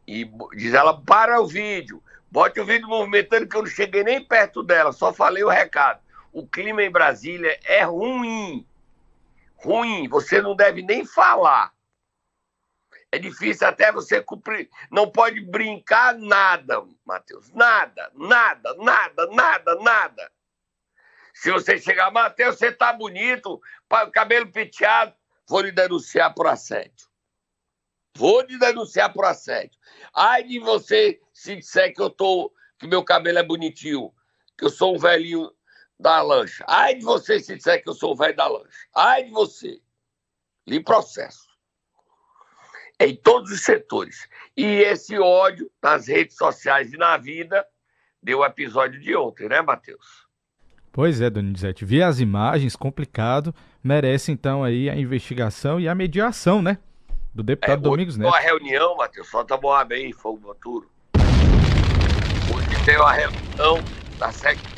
E 0.06 0.24
diz 0.54 0.72
ela, 0.72 1.00
para 1.00 1.40
o 1.40 1.46
vídeo, 1.46 2.02
bote 2.30 2.60
o 2.60 2.64
vídeo 2.64 2.88
movimentando 2.88 3.48
que 3.48 3.56
eu 3.56 3.62
não 3.62 3.68
cheguei 3.68 4.04
nem 4.04 4.24
perto 4.24 4.62
dela, 4.62 4.92
só 4.92 5.12
falei 5.12 5.42
o 5.42 5.48
recado. 5.48 6.00
O 6.32 6.46
clima 6.46 6.82
em 6.82 6.90
Brasília 6.90 7.58
é 7.64 7.82
ruim. 7.82 8.66
Ruim, 9.56 10.08
você 10.08 10.40
não 10.40 10.54
deve 10.54 10.82
nem 10.82 11.04
falar. 11.04 11.72
É 13.12 13.18
difícil 13.18 13.66
até 13.66 13.90
você 13.90 14.22
cumprir. 14.22 14.70
Não 14.90 15.10
pode 15.10 15.40
brincar 15.40 16.16
nada, 16.16 16.84
Matheus. 17.04 17.52
Nada, 17.52 18.10
nada, 18.14 18.74
nada, 18.76 19.26
nada, 19.26 19.74
nada. 19.76 20.32
Se 21.34 21.50
você 21.50 21.78
chegar, 21.78 22.12
Matheus, 22.12 22.58
você 22.58 22.70
tá 22.70 22.92
bonito, 22.92 23.60
cabelo 24.12 24.50
penteado, 24.52 25.12
vou 25.48 25.60
lhe 25.62 25.72
denunciar 25.72 26.32
por 26.32 26.46
assédio. 26.46 27.09
Vou 28.16 28.42
lhe 28.42 28.58
denunciar 28.58 29.12
por 29.12 29.24
assédio. 29.24 29.78
Ai 30.14 30.42
de 30.44 30.58
você 30.58 31.20
se 31.32 31.56
disser 31.56 31.94
que 31.94 32.02
eu 32.02 32.10
tô, 32.10 32.52
que 32.78 32.86
meu 32.86 33.04
cabelo 33.04 33.38
é 33.38 33.42
bonitinho, 33.42 34.12
que 34.58 34.64
eu 34.64 34.70
sou 34.70 34.94
um 34.94 34.98
velhinho 34.98 35.50
da 35.98 36.20
lancha. 36.22 36.64
Ai 36.68 36.94
de 36.94 37.04
você 37.04 37.40
se 37.40 37.56
disser 37.56 37.82
que 37.82 37.88
eu 37.88 37.94
sou 37.94 38.12
o 38.12 38.16
velho 38.16 38.36
da 38.36 38.46
lancha. 38.46 38.68
Ai 38.94 39.24
de 39.24 39.30
você. 39.30 39.80
Lhe 40.66 40.80
processo 40.82 41.50
em 43.00 43.16
todos 43.16 43.50
os 43.50 43.62
setores. 43.62 44.28
E 44.54 44.64
esse 44.64 45.18
ódio 45.18 45.70
nas 45.82 46.06
redes 46.06 46.36
sociais 46.36 46.92
e 46.92 46.98
na 46.98 47.16
vida 47.16 47.66
deu 48.22 48.40
o 48.40 48.44
episódio 48.44 49.00
de 49.00 49.16
ontem, 49.16 49.48
né, 49.48 49.62
Matheus? 49.62 50.28
Pois 50.92 51.20
é, 51.20 51.30
Donizete, 51.30 51.84
ver 51.84 52.02
as 52.02 52.20
imagens, 52.20 52.76
complicado, 52.76 53.54
merece 53.82 54.30
então 54.30 54.62
aí 54.62 54.90
a 54.90 54.96
investigação 54.96 55.80
e 55.80 55.88
a 55.88 55.94
mediação, 55.94 56.60
né? 56.60 56.78
Do 57.32 57.44
deputado 57.44 57.82
Domingos 57.82 58.14
hoje 58.14 58.24
Neto. 58.24 58.32
tem 58.32 58.40
uma 58.40 58.44
reunião, 58.44 58.96
Matheus, 58.96 59.28
solta 59.28 59.56
Moab 59.56 59.94
aí, 59.94 60.12
fogo 60.12 60.40
Moturo. 60.40 60.90
Hoje 62.52 62.84
tem 62.84 62.96
uma 62.96 63.12
reunião 63.12 63.78
da, 64.18 64.30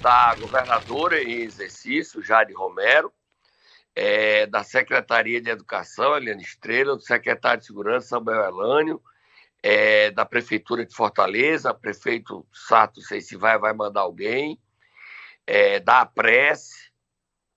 da 0.03 0.35
governadora 0.35 1.23
em 1.23 1.43
exercício, 1.43 2.23
Jade 2.23 2.53
Romero, 2.53 3.11
é, 3.97 4.47
da 4.47 4.63
Secretaria 4.63 5.41
de 5.41 5.49
Educação, 5.49 6.15
Eliane 6.15 6.43
Estrela, 6.43 6.95
do 6.95 7.01
secretário 7.01 7.61
de 7.61 7.67
Segurança, 7.67 8.09
Samuel 8.09 8.45
Elânio, 8.45 9.03
é, 9.63 10.11
da 10.11 10.27
Prefeitura 10.27 10.85
de 10.85 10.95
Fortaleza, 10.95 11.73
prefeito 11.73 12.47
Sato, 12.53 13.01
não 13.01 13.07
sei 13.07 13.23
se 13.23 13.35
vai, 13.35 13.59
vai 13.59 13.73
mandar 13.73 14.03
alguém, 14.03 14.61
é, 15.47 15.81
da 15.81 16.05
Prece. 16.05 16.93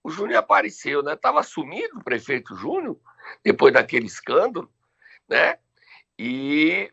O 0.01 0.09
Júnior 0.09 0.37
apareceu, 0.37 1.03
né? 1.03 1.13
Estava 1.13 1.43
sumido 1.43 1.99
o 1.99 2.03
prefeito 2.03 2.55
Júnior, 2.55 2.97
depois 3.43 3.73
daquele 3.73 4.05
escândalo, 4.05 4.71
né? 5.27 5.57
E 6.17 6.91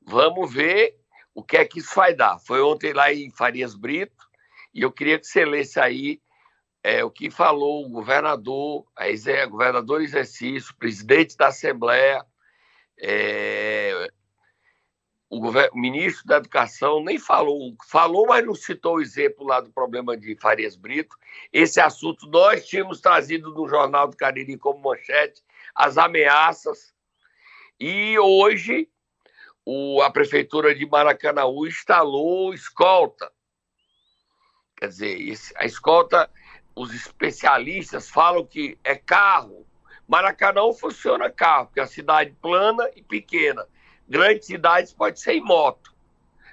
vamos 0.00 0.52
ver 0.52 0.98
o 1.34 1.42
que 1.42 1.56
é 1.56 1.64
que 1.64 1.78
isso 1.78 1.94
vai 1.94 2.14
dar. 2.14 2.38
Foi 2.38 2.60
ontem 2.60 2.92
lá 2.92 3.12
em 3.12 3.30
Farias 3.30 3.74
Brito, 3.74 4.26
e 4.74 4.82
eu 4.82 4.92
queria 4.92 5.18
que 5.18 5.26
você 5.26 5.44
lesse 5.44 5.78
aí 5.80 6.20
é, 6.82 7.04
o 7.04 7.10
que 7.10 7.30
falou 7.30 7.84
o 7.84 7.88
governador, 7.88 8.84
a 8.96 9.46
governador 9.46 10.02
exercício, 10.02 10.74
presidente 10.76 11.36
da 11.36 11.48
Assembleia, 11.48 12.24
é, 12.98 14.10
o, 15.32 15.38
o 15.38 15.78
ministro 15.78 16.26
da 16.26 16.36
Educação 16.36 17.02
nem 17.02 17.18
falou, 17.18 17.74
falou, 17.88 18.26
mas 18.26 18.44
não 18.44 18.54
citou 18.54 18.96
o 18.96 19.00
exemplo 19.00 19.46
lá 19.46 19.60
do 19.60 19.70
problema 19.70 20.14
de 20.16 20.36
Farias 20.36 20.76
Brito. 20.76 21.16
Esse 21.52 21.80
assunto 21.80 22.26
nós 22.26 22.66
tínhamos 22.66 23.00
trazido 23.00 23.50
no 23.54 23.66
Jornal 23.66 24.08
do 24.08 24.16
Cariri 24.16 24.58
como 24.58 24.82
manchete, 24.82 25.42
as 25.74 25.96
ameaças, 25.96 26.91
e 27.84 28.16
hoje 28.18 28.88
o- 29.64 30.00
a 30.02 30.10
Prefeitura 30.10 30.72
de 30.72 30.86
Maracanaú 30.86 31.66
instalou 31.66 32.54
escolta. 32.54 33.30
Quer 34.76 34.88
dizer, 34.88 35.20
esse- 35.20 35.52
a 35.56 35.64
escolta, 35.64 36.30
os 36.76 36.94
especialistas 36.94 38.08
falam 38.08 38.46
que 38.46 38.78
é 38.84 38.94
carro. 38.94 39.66
Maracanã 40.06 40.72
funciona 40.72 41.28
carro, 41.30 41.66
porque 41.66 41.80
é 41.80 41.82
a 41.82 41.86
cidade 41.86 42.36
plana 42.40 42.88
e 42.94 43.02
pequena. 43.02 43.66
grandes 44.08 44.46
cidades 44.46 44.92
pode 44.92 45.18
ser 45.18 45.32
em 45.34 45.40
moto. 45.40 45.94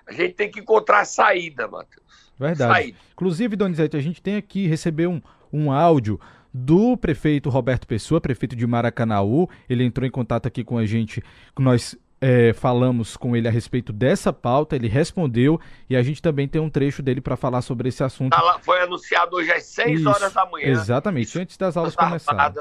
A 0.08 0.14
gente 0.14 0.34
tem 0.34 0.50
que 0.50 0.62
encontrar 0.62 1.04
saída, 1.04 1.68
Matheus. 1.68 2.32
Verdade. 2.40 2.72
Saída. 2.72 2.98
Inclusive, 3.12 3.56
Donizete, 3.56 3.98
a 3.98 4.00
gente 4.00 4.22
tem 4.22 4.38
aqui, 4.38 4.66
recebeu 4.66 5.12
um, 5.12 5.22
um 5.52 5.72
áudio 5.72 6.18
do 6.54 6.98
prefeito 6.98 7.50
Roberto 7.50 7.88
Pessoa, 7.88 8.20
prefeito 8.20 8.56
de 8.56 8.66
Maracanaú. 8.66 9.48
Ele 9.70 9.84
entrou 9.84 10.06
em 10.08 10.12
contato 10.12 10.48
aqui 10.48 10.64
com 10.64 10.78
a 10.78 10.86
gente, 10.86 11.24
nós 11.58 11.98
é, 12.22 12.54
falamos 12.54 13.16
com 13.16 13.36
ele 13.36 13.48
a 13.48 13.52
respeito 13.52 13.94
dessa 13.94 14.34
pauta, 14.34 14.76
ele 14.76 14.88
respondeu 14.88 15.60
e 15.90 15.96
a 15.96 16.04
gente 16.04 16.22
também 16.22 16.48
tem 16.48 16.60
um 16.60 16.70
trecho 16.70 17.02
dele 17.02 17.22
para 17.22 17.38
falar 17.38 17.62
sobre 17.62 17.90
esse 17.90 18.04
assunto. 18.04 18.36
Ela 18.36 18.60
foi 18.60 18.82
anunciado 18.82 19.38
hoje 19.38 19.52
às 19.52 19.64
6 19.66 20.00
Isso, 20.00 20.10
horas 20.10 20.34
da 20.34 20.46
manhã. 20.46 20.68
Exatamente, 20.68 21.40
antes 21.40 21.58
das 21.58 21.78
aulas 21.78 21.96
começarem. 21.96 22.54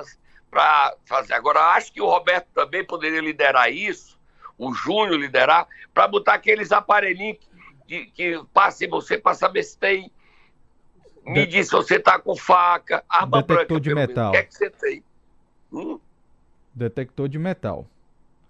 Para 0.50 0.94
fazer. 1.04 1.34
Agora, 1.34 1.60
acho 1.74 1.92
que 1.92 2.00
o 2.00 2.06
Roberto 2.06 2.46
também 2.54 2.82
poderia 2.82 3.20
liderar 3.20 3.70
isso, 3.70 4.18
o 4.56 4.72
Júnior 4.72 5.20
liderar, 5.20 5.66
para 5.92 6.08
botar 6.08 6.34
aqueles 6.34 6.72
aparelhinhos 6.72 7.38
que, 7.86 8.06
que 8.06 8.40
passem 8.52 8.88
você 8.88 9.18
para 9.18 9.34
saber 9.34 9.62
se 9.62 9.78
tem. 9.78 10.10
Me 11.28 11.46
diz 11.46 11.66
se 11.66 11.72
você 11.72 11.98
tá 11.98 12.18
com 12.18 12.36
faca, 12.36 13.04
arma 13.08 13.42
Detector 13.42 13.80
branca. 13.80 13.80
de 13.80 13.94
metal. 13.94 14.28
O 14.28 14.32
que 14.32 14.38
é 14.38 14.42
que 14.42 14.54
você 14.54 14.70
tem? 14.70 15.04
Hum? 15.72 16.00
Detector 16.74 17.28
de 17.28 17.38
metal. 17.38 17.86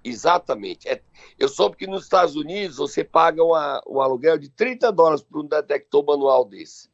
Exatamente. 0.04 0.88
É, 0.88 1.02
eu 1.38 1.48
soube 1.48 1.76
que 1.76 1.86
nos 1.86 2.04
Estados 2.04 2.36
Unidos 2.36 2.76
você 2.76 3.02
paga 3.02 3.42
uma, 3.42 3.82
um 3.86 4.00
aluguel 4.00 4.38
de 4.38 4.48
30 4.48 4.92
dólares 4.92 5.22
por 5.22 5.40
um 5.44 5.46
detector 5.48 6.04
manual 6.04 6.44
desse. 6.44 6.88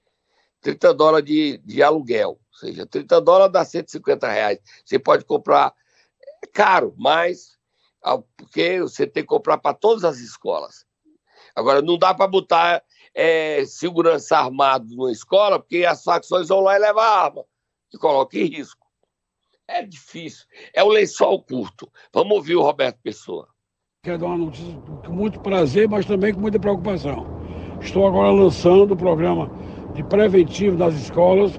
30 0.60 0.94
dólares 0.94 1.26
de, 1.26 1.58
de 1.58 1.82
aluguel. 1.82 2.40
Ou 2.52 2.58
seja, 2.58 2.86
30 2.86 3.20
dólares 3.20 3.52
dá 3.52 3.64
150 3.64 4.26
reais. 4.28 4.58
Você 4.84 4.98
pode 4.98 5.24
comprar. 5.24 5.74
É 6.42 6.46
caro, 6.46 6.94
mas. 6.96 7.58
Porque 8.36 8.80
você 8.80 9.06
tem 9.06 9.22
que 9.22 9.28
comprar 9.28 9.58
para 9.58 9.74
todas 9.74 10.04
as 10.04 10.18
escolas. 10.18 10.86
Agora, 11.54 11.80
não 11.80 11.98
dá 11.98 12.12
para 12.12 12.26
botar 12.26 12.82
é, 13.14 13.64
segurança 13.64 14.37
armado 14.37 14.87
numa 14.94 15.12
escola, 15.12 15.59
porque 15.59 15.85
as 15.85 16.03
facções 16.03 16.48
vão 16.48 16.61
lá 16.61 16.77
e 16.77 16.81
levam 16.81 17.03
a 17.03 17.07
arma, 17.07 17.44
e 17.92 17.98
coloca 17.98 18.37
em 18.38 18.44
risco. 18.44 18.85
É 19.66 19.83
difícil. 19.83 20.44
É 20.74 20.83
o 20.83 20.88
lençol 20.88 21.42
curto. 21.42 21.90
Vamos 22.12 22.37
ouvir 22.37 22.57
o 22.57 22.62
Roberto 22.62 22.98
Pessoa. 23.03 23.48
Quero 24.03 24.18
dar 24.18 24.27
uma 24.27 24.37
notícia 24.37 24.74
com 25.07 25.12
muito 25.12 25.40
prazer, 25.40 25.88
mas 25.88 26.05
também 26.05 26.35
com 26.35 26.40
muita 26.40 26.59
preocupação. 26.59 27.27
Estou 27.81 28.07
agora 28.07 28.31
lançando 28.31 28.92
o 28.92 28.96
programa 28.96 29.50
de 29.94 30.03
preventivo 30.05 30.77
das 30.77 30.94
escolas 30.94 31.59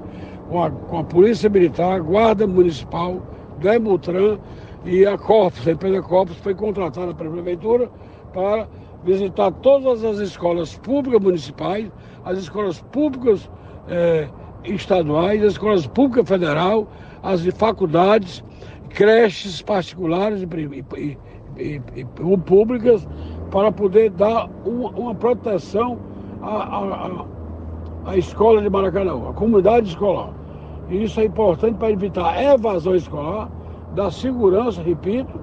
com 0.50 0.64
a, 0.64 0.70
com 0.70 1.00
a 1.00 1.04
Polícia 1.04 1.50
Militar, 1.50 2.02
Guarda 2.02 2.46
Municipal, 2.46 3.26
Demutran 3.60 4.38
e 4.84 5.06
a 5.06 5.18
Corpus, 5.18 5.68
a 5.68 5.72
empresa 5.72 6.02
Corpus 6.04 6.38
foi 6.38 6.54
contratada 6.54 7.16
pela 7.16 7.32
Prefeitura 7.32 7.90
para 8.32 8.70
visitar 9.06 9.52
todas 9.62 10.04
as 10.04 10.18
escolas 10.18 10.78
públicas 10.80 11.22
municipais, 11.22 11.92
as 12.26 12.40
escolas 12.40 12.82
públicas 12.92 13.50
eh, 13.88 14.28
estaduais, 14.64 15.44
as 15.44 15.54
escolas 15.54 15.86
públicas 15.86 16.28
federal, 16.28 16.88
as 17.22 17.46
faculdades, 17.58 18.44
creches 18.90 19.62
particulares 19.62 20.42
e, 20.42 20.48
e, 20.98 21.18
e, 21.58 21.82
e 21.96 22.06
públicas 22.46 23.08
para 23.52 23.72
poder 23.72 24.10
dar 24.12 24.50
uma, 24.66 24.90
uma 24.90 25.16
proteção 25.16 26.00
à, 26.42 26.48
à, 26.48 27.26
à, 28.06 28.18
escola 28.18 28.62
de 28.62 28.70
Maracanã, 28.70 29.30
à 29.30 29.34
comunidade 29.34 29.90
escolar. 29.90 30.34
E 30.90 31.04
isso 31.04 31.20
é 31.20 31.26
importante 31.26 31.78
para 31.78 31.92
evitar 31.92 32.34
a 32.34 32.54
evasão 32.54 32.96
escolar, 32.96 33.50
dar 33.96 34.12
segurança, 34.12 34.82
repito, 34.82 35.40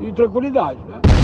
e 0.00 0.12
tranquilidade. 0.12 0.78
Né? 0.88 1.15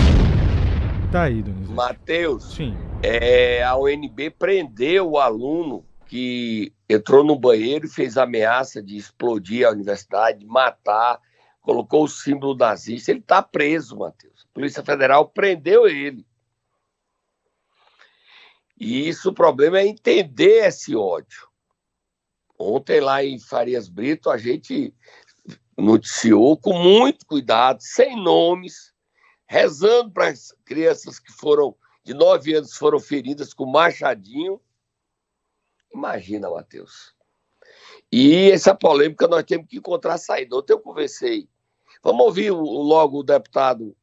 Tá 1.13 1.25
aí, 1.25 1.43
Donizete. 1.43 1.71
Matheus, 1.71 2.57
é, 3.03 3.63
a 3.63 3.77
UNB 3.77 4.31
prendeu 4.31 5.11
o 5.11 5.19
aluno 5.19 5.85
que 6.07 6.73
entrou 6.89 7.23
no 7.23 7.37
banheiro 7.37 7.85
e 7.85 7.89
fez 7.89 8.17
ameaça 8.17 8.81
de 8.81 8.97
explodir 8.97 9.67
a 9.67 9.69
universidade, 9.69 10.39
de 10.39 10.47
matar, 10.47 11.21
colocou 11.61 12.05
o 12.05 12.07
símbolo 12.07 12.57
nazista. 12.57 13.11
Ele 13.11 13.19
está 13.19 13.43
preso, 13.43 13.95
Matheus. 13.95 14.47
A 14.49 14.53
Polícia 14.55 14.83
Federal 14.83 15.29
prendeu 15.29 15.85
ele. 15.85 16.25
E 18.75 19.07
isso, 19.07 19.29
o 19.29 19.35
problema 19.35 19.81
é 19.81 19.85
entender 19.85 20.65
esse 20.65 20.95
ódio. 20.95 21.47
Ontem, 22.57 22.99
lá 22.99 23.23
em 23.23 23.39
Farias 23.39 23.87
Brito, 23.87 24.31
a 24.31 24.37
gente 24.39 24.91
noticiou 25.77 26.57
com 26.57 26.73
muito 26.73 27.23
cuidado, 27.27 27.77
sem 27.81 28.15
nomes, 28.15 28.92
rezando 29.53 30.11
para 30.11 30.29
as 30.29 30.51
crianças 30.65 31.19
que 31.19 31.31
foram 31.31 31.75
de 32.03 32.13
nove 32.13 32.53
anos 32.55 32.75
foram 32.75 32.99
feridas 32.99 33.53
com 33.53 33.65
machadinho 33.65 34.59
Imagina, 35.93 36.49
Matheus. 36.49 37.13
E 38.11 38.49
essa 38.51 38.73
polêmica 38.73 39.27
nós 39.27 39.43
temos 39.43 39.67
que 39.67 39.77
encontrar 39.77 40.17
saída. 40.17 40.55
Ontem 40.55 40.73
eu 40.73 40.79
conversei. 40.79 41.47
Vamos 42.03 42.25
ouvir 42.25 42.51
logo 42.51 43.19
o 43.19 43.23
deputado. 43.23 43.95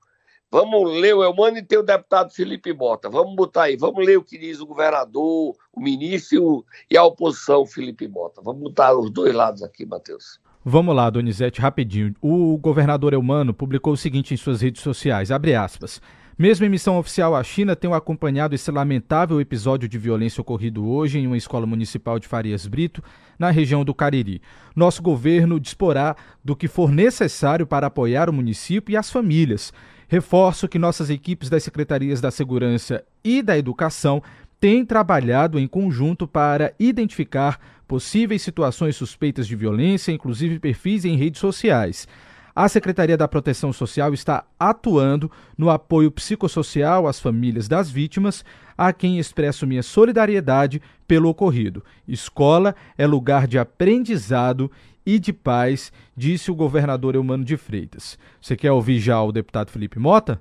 Vamos 0.50 0.98
ler 1.00 1.14
o 1.14 1.22
Elmano 1.22 1.58
e 1.58 1.64
ter 1.64 1.78
o 1.78 1.82
deputado 1.82 2.32
Felipe 2.32 2.72
Bota. 2.72 3.08
Vamos 3.08 3.34
botar 3.34 3.64
aí. 3.64 3.76
Vamos 3.76 4.04
ler 4.04 4.18
o 4.18 4.24
que 4.24 4.38
diz 4.38 4.60
o 4.60 4.66
governador, 4.66 5.56
o 5.72 5.80
ministro 5.80 6.64
e 6.88 6.96
a 6.96 7.04
oposição, 7.04 7.66
Felipe 7.66 8.06
Bota. 8.08 8.40
Vamos 8.40 8.62
botar 8.62 8.96
os 8.96 9.10
dois 9.10 9.34
lados 9.34 9.62
aqui, 9.62 9.84
Matheus. 9.84 10.40
Vamos 10.62 10.94
lá, 10.94 11.08
Donizete, 11.08 11.58
rapidinho. 11.58 12.14
O 12.20 12.58
governador 12.58 13.14
Elmano 13.14 13.54
publicou 13.54 13.94
o 13.94 13.96
seguinte 13.96 14.34
em 14.34 14.36
suas 14.36 14.60
redes 14.60 14.82
sociais, 14.82 15.30
abre 15.30 15.54
aspas. 15.54 16.02
Mesmo 16.38 16.66
em 16.66 16.68
missão 16.68 16.98
oficial, 16.98 17.34
a 17.34 17.42
China 17.42 17.74
tem 17.74 17.90
acompanhado 17.94 18.54
esse 18.54 18.70
lamentável 18.70 19.40
episódio 19.40 19.88
de 19.88 19.96
violência 19.96 20.40
ocorrido 20.40 20.86
hoje 20.86 21.18
em 21.18 21.26
uma 21.26 21.36
escola 21.36 21.64
municipal 21.64 22.18
de 22.18 22.28
Farias 22.28 22.66
Brito, 22.66 23.02
na 23.38 23.50
região 23.50 23.86
do 23.86 23.94
Cariri. 23.94 24.42
Nosso 24.76 25.00
governo 25.00 25.58
disporá 25.58 26.14
do 26.44 26.54
que 26.54 26.68
for 26.68 26.92
necessário 26.92 27.66
para 27.66 27.86
apoiar 27.86 28.28
o 28.28 28.32
município 28.32 28.92
e 28.92 28.96
as 28.98 29.10
famílias. 29.10 29.72
Reforço 30.08 30.68
que 30.68 30.78
nossas 30.78 31.08
equipes 31.08 31.48
das 31.48 31.62
secretarias 31.62 32.20
da 32.20 32.30
Segurança 32.30 33.02
e 33.24 33.40
da 33.42 33.56
Educação 33.56 34.22
têm 34.60 34.84
trabalhado 34.84 35.58
em 35.58 35.66
conjunto 35.66 36.28
para 36.28 36.74
identificar 36.78 37.58
possíveis 37.90 38.40
situações 38.40 38.94
suspeitas 38.94 39.48
de 39.48 39.56
violência, 39.56 40.12
inclusive 40.12 40.60
perfis 40.60 41.04
em 41.04 41.16
redes 41.16 41.40
sociais. 41.40 42.06
A 42.54 42.68
Secretaria 42.68 43.16
da 43.16 43.26
Proteção 43.26 43.72
Social 43.72 44.14
está 44.14 44.44
atuando 44.56 45.28
no 45.58 45.68
apoio 45.68 46.08
psicossocial 46.08 47.08
às 47.08 47.18
famílias 47.18 47.66
das 47.66 47.90
vítimas, 47.90 48.44
a 48.78 48.92
quem 48.92 49.18
expresso 49.18 49.66
minha 49.66 49.82
solidariedade 49.82 50.80
pelo 51.04 51.28
ocorrido. 51.28 51.84
Escola 52.06 52.76
é 52.96 53.08
lugar 53.08 53.48
de 53.48 53.58
aprendizado 53.58 54.70
e 55.04 55.18
de 55.18 55.32
paz, 55.32 55.92
disse 56.16 56.48
o 56.48 56.54
governador 56.54 57.16
Eumano 57.16 57.44
de 57.44 57.56
Freitas. 57.56 58.16
Você 58.40 58.56
quer 58.56 58.70
ouvir 58.70 59.00
já 59.00 59.20
o 59.20 59.32
deputado 59.32 59.72
Felipe 59.72 59.98
Mota? 59.98 60.40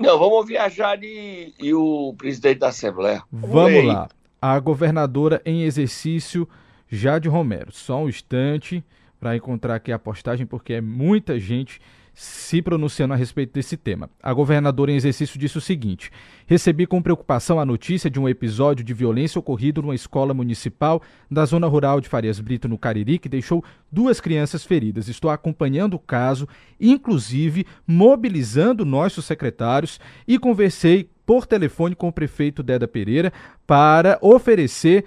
Não, 0.00 0.18
vamos 0.18 0.34
ouvir 0.34 0.56
a 0.56 0.68
Jade 0.68 1.54
e 1.60 1.72
o 1.72 2.12
presidente 2.18 2.58
da 2.58 2.70
Assembleia. 2.70 3.22
Vamos 3.30 3.84
lá. 3.84 4.08
A 4.40 4.58
governadora 4.58 5.40
em 5.46 5.62
exercício, 5.62 6.48
Jade 6.92 7.28
Romero. 7.28 7.72
Só 7.72 8.04
um 8.04 8.08
instante 8.08 8.84
para 9.18 9.34
encontrar 9.34 9.76
aqui 9.76 9.90
a 9.90 9.98
postagem, 9.98 10.44
porque 10.44 10.74
é 10.74 10.80
muita 10.80 11.38
gente 11.40 11.80
se 12.14 12.60
pronunciando 12.60 13.14
a 13.14 13.16
respeito 13.16 13.54
desse 13.54 13.74
tema. 13.74 14.10
A 14.22 14.34
governadora 14.34 14.92
em 14.92 14.96
exercício 14.96 15.38
disse 15.38 15.56
o 15.56 15.60
seguinte: 15.62 16.10
Recebi 16.46 16.86
com 16.86 17.00
preocupação 17.00 17.58
a 17.58 17.64
notícia 17.64 18.10
de 18.10 18.20
um 18.20 18.28
episódio 18.28 18.84
de 18.84 18.92
violência 18.92 19.38
ocorrido 19.38 19.80
numa 19.80 19.94
escola 19.94 20.34
municipal 20.34 21.00
da 21.30 21.46
zona 21.46 21.66
rural 21.66 22.00
de 22.00 22.10
Farias 22.10 22.38
Brito, 22.38 22.68
no 22.68 22.76
Cariri, 22.76 23.18
que 23.18 23.28
deixou 23.28 23.64
duas 23.90 24.20
crianças 24.20 24.62
feridas. 24.62 25.08
Estou 25.08 25.30
acompanhando 25.30 25.94
o 25.94 25.98
caso, 25.98 26.46
inclusive 26.78 27.66
mobilizando 27.86 28.84
nossos 28.84 29.24
secretários 29.24 29.98
e 30.28 30.38
conversei 30.38 31.08
por 31.24 31.46
telefone 31.46 31.94
com 31.94 32.08
o 32.08 32.12
prefeito 32.12 32.62
Deda 32.62 32.86
Pereira 32.86 33.32
para 33.66 34.18
oferecer 34.20 35.04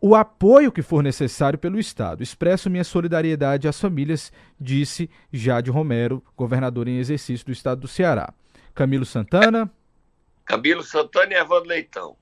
o 0.00 0.14
apoio 0.14 0.70
que 0.70 0.82
for 0.82 1.02
necessário 1.02 1.58
pelo 1.58 1.78
Estado. 1.78 2.22
Expresso 2.22 2.70
minha 2.70 2.84
solidariedade 2.84 3.68
às 3.68 3.80
famílias, 3.80 4.32
disse 4.60 5.10
Jade 5.32 5.70
Romero, 5.70 6.22
governador 6.36 6.88
em 6.88 6.98
exercício 6.98 7.46
do 7.46 7.52
Estado 7.52 7.80
do 7.80 7.88
Ceará. 7.88 8.32
Camilo 8.74 9.06
Santana. 9.06 9.70
Camilo 10.44 10.82
Santana 10.82 11.32
e 11.32 11.36
Evandro 11.36 11.68
Leitão. 11.68 12.16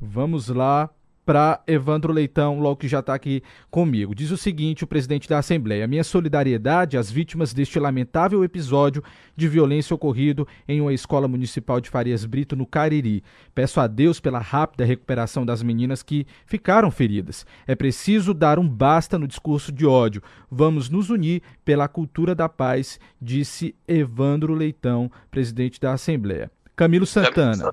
Vamos 0.00 0.48
lá 0.48 0.90
para 1.26 1.60
Evandro 1.66 2.12
Leitão, 2.12 2.60
logo 2.60 2.76
que 2.76 2.86
já 2.86 3.00
está 3.00 3.12
aqui 3.12 3.42
comigo. 3.68 4.14
Diz 4.14 4.30
o 4.30 4.36
seguinte: 4.36 4.84
o 4.84 4.86
presidente 4.86 5.28
da 5.28 5.38
Assembleia, 5.38 5.86
minha 5.88 6.04
solidariedade 6.04 6.96
às 6.96 7.10
vítimas 7.10 7.52
deste 7.52 7.80
lamentável 7.80 8.44
episódio 8.44 9.02
de 9.34 9.48
violência 9.48 9.92
ocorrido 9.92 10.46
em 10.68 10.80
uma 10.80 10.94
escola 10.94 11.26
municipal 11.26 11.80
de 11.80 11.90
Farias 11.90 12.24
Brito, 12.24 12.54
no 12.54 12.64
Cariri. 12.64 13.24
Peço 13.52 13.80
a 13.80 13.88
Deus 13.88 14.20
pela 14.20 14.38
rápida 14.38 14.84
recuperação 14.84 15.44
das 15.44 15.62
meninas 15.62 16.02
que 16.02 16.26
ficaram 16.46 16.90
feridas. 16.90 17.44
É 17.66 17.74
preciso 17.74 18.32
dar 18.32 18.58
um 18.58 18.68
basta 18.68 19.18
no 19.18 19.26
discurso 19.26 19.72
de 19.72 19.84
ódio. 19.84 20.22
Vamos 20.48 20.88
nos 20.88 21.10
unir 21.10 21.42
pela 21.64 21.88
cultura 21.88 22.34
da 22.34 22.48
paz, 22.48 23.00
disse 23.20 23.74
Evandro 23.88 24.54
Leitão, 24.54 25.10
presidente 25.28 25.80
da 25.80 25.92
Assembleia. 25.92 26.50
Camilo 26.76 27.06
Santana. 27.06 27.72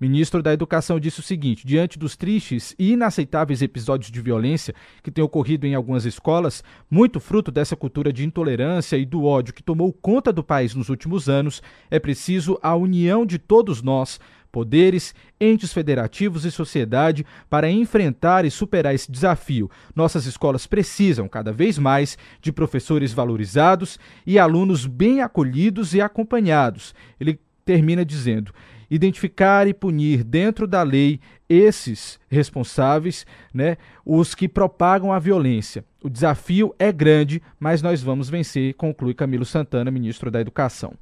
Ministro 0.00 0.42
da 0.42 0.52
Educação 0.52 1.00
disse 1.00 1.18
o 1.18 1.22
seguinte: 1.24 1.66
diante 1.66 1.98
dos 1.98 2.16
tristes 2.16 2.74
e 2.78 2.92
inaceitáveis 2.92 3.62
episódios 3.62 4.10
de 4.10 4.20
violência 4.20 4.74
que 5.02 5.10
têm 5.10 5.24
ocorrido 5.24 5.66
em 5.66 5.74
algumas 5.74 6.04
escolas, 6.04 6.62
muito 6.88 7.18
fruto 7.18 7.50
dessa 7.50 7.74
cultura 7.74 8.12
de 8.12 8.24
intolerância 8.24 8.96
e 8.96 9.04
do 9.04 9.24
ódio 9.24 9.52
que 9.52 9.62
tomou 9.62 9.92
conta 9.92 10.32
do 10.32 10.44
país 10.44 10.74
nos 10.74 10.88
últimos 10.88 11.28
anos, 11.28 11.60
é 11.90 11.98
preciso 11.98 12.58
a 12.62 12.76
união 12.76 13.26
de 13.26 13.38
todos 13.38 13.82
nós 13.82 14.20
poderes, 14.50 15.14
entes 15.40 15.72
federativos 15.72 16.44
e 16.44 16.50
sociedade 16.50 17.26
para 17.50 17.70
enfrentar 17.70 18.44
e 18.44 18.50
superar 18.50 18.94
esse 18.94 19.10
desafio. 19.10 19.70
Nossas 19.94 20.26
escolas 20.26 20.66
precisam 20.66 21.28
cada 21.28 21.52
vez 21.52 21.76
mais 21.76 22.16
de 22.40 22.52
professores 22.52 23.12
valorizados 23.12 23.98
e 24.26 24.38
alunos 24.38 24.86
bem 24.86 25.20
acolhidos 25.20 25.92
e 25.92 26.00
acompanhados. 26.00 26.94
Ele 27.20 27.38
termina 27.64 28.04
dizendo: 28.04 28.52
identificar 28.90 29.66
e 29.66 29.74
punir 29.74 30.24
dentro 30.24 30.66
da 30.66 30.82
lei 30.82 31.20
esses 31.48 32.18
responsáveis, 32.28 33.26
né, 33.52 33.76
os 34.04 34.34
que 34.34 34.48
propagam 34.48 35.12
a 35.12 35.18
violência. 35.18 35.84
O 36.02 36.08
desafio 36.08 36.74
é 36.78 36.92
grande, 36.92 37.42
mas 37.58 37.82
nós 37.82 38.02
vamos 38.02 38.28
vencer, 38.28 38.74
conclui 38.74 39.14
Camilo 39.14 39.44
Santana, 39.44 39.90
ministro 39.90 40.30
da 40.30 40.40
Educação. 40.40 40.94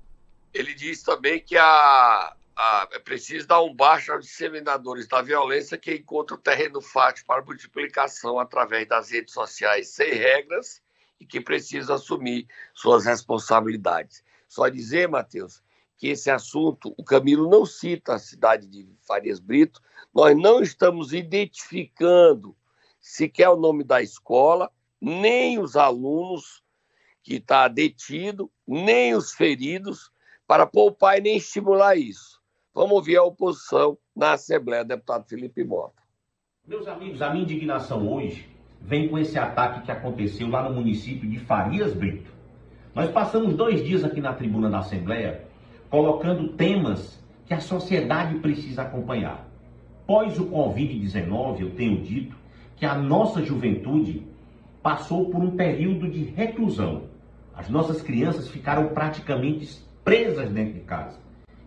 Ele 0.54 0.74
diz 0.74 1.02
também 1.02 1.40
que 1.40 1.56
a, 1.56 2.34
a, 2.56 2.88
é 2.92 2.98
preciso 2.98 3.46
dar 3.46 3.62
um 3.62 3.74
baixo 3.74 4.12
aos 4.12 4.24
disseminadores 4.24 5.06
da 5.06 5.20
violência 5.20 5.76
que 5.76 5.94
encontram 5.94 6.38
terreno 6.38 6.80
fácil 6.80 7.26
para 7.26 7.42
multiplicação 7.42 8.38
através 8.38 8.88
das 8.88 9.10
redes 9.10 9.34
sociais 9.34 9.88
sem 9.88 10.14
regras 10.14 10.80
e 11.20 11.26
que 11.26 11.40
precisam 11.40 11.96
assumir 11.96 12.46
suas 12.74 13.04
responsabilidades. 13.04 14.24
Só 14.48 14.68
dizer, 14.68 15.08
Matheus, 15.08 15.62
que 15.96 16.08
esse 16.08 16.30
assunto, 16.30 16.94
o 16.96 17.04
Camilo 17.04 17.48
não 17.48 17.64
cita 17.64 18.14
a 18.14 18.18
cidade 18.18 18.66
de 18.66 18.88
Farias 19.00 19.40
Brito, 19.40 19.80
nós 20.14 20.36
não 20.36 20.60
estamos 20.60 21.12
identificando 21.12 22.56
sequer 23.00 23.48
o 23.48 23.56
nome 23.56 23.82
da 23.82 24.02
escola, 24.02 24.70
nem 25.00 25.58
os 25.58 25.76
alunos 25.76 26.62
que 27.22 27.36
está 27.36 27.66
detido, 27.68 28.50
nem 28.66 29.14
os 29.14 29.32
feridos, 29.32 30.10
para 30.46 30.66
poupar 30.66 31.18
e 31.18 31.22
nem 31.22 31.36
estimular 31.36 31.96
isso. 31.96 32.40
Vamos 32.74 32.92
ouvir 32.92 33.16
a 33.16 33.22
oposição 33.22 33.98
na 34.14 34.32
Assembleia, 34.32 34.84
deputado 34.84 35.26
Felipe 35.26 35.64
Mota. 35.64 36.02
Meus 36.66 36.86
amigos, 36.86 37.22
a 37.22 37.30
minha 37.30 37.42
indignação 37.42 38.06
hoje 38.12 38.48
vem 38.80 39.08
com 39.08 39.18
esse 39.18 39.38
ataque 39.38 39.84
que 39.84 39.90
aconteceu 39.90 40.48
lá 40.48 40.68
no 40.68 40.74
município 40.74 41.28
de 41.28 41.38
Farias 41.38 41.94
Brito. 41.94 42.30
Nós 42.94 43.10
passamos 43.10 43.54
dois 43.54 43.84
dias 43.84 44.04
aqui 44.04 44.20
na 44.20 44.34
tribuna 44.34 44.68
da 44.68 44.80
Assembleia 44.80 45.45
colocando 45.90 46.48
temas 46.48 47.22
que 47.46 47.54
a 47.54 47.60
sociedade 47.60 48.38
precisa 48.40 48.82
acompanhar. 48.82 49.46
Pós 50.06 50.38
o 50.38 50.46
Covid-19, 50.46 51.60
eu 51.60 51.70
tenho 51.70 52.00
dito 52.02 52.36
que 52.76 52.84
a 52.84 52.94
nossa 52.94 53.42
juventude 53.42 54.22
passou 54.82 55.30
por 55.30 55.42
um 55.42 55.56
período 55.56 56.08
de 56.08 56.24
reclusão. 56.24 57.04
As 57.54 57.68
nossas 57.68 58.02
crianças 58.02 58.48
ficaram 58.48 58.88
praticamente 58.88 59.80
presas 60.04 60.50
dentro 60.50 60.74
de 60.74 60.80
casa. 60.80 61.18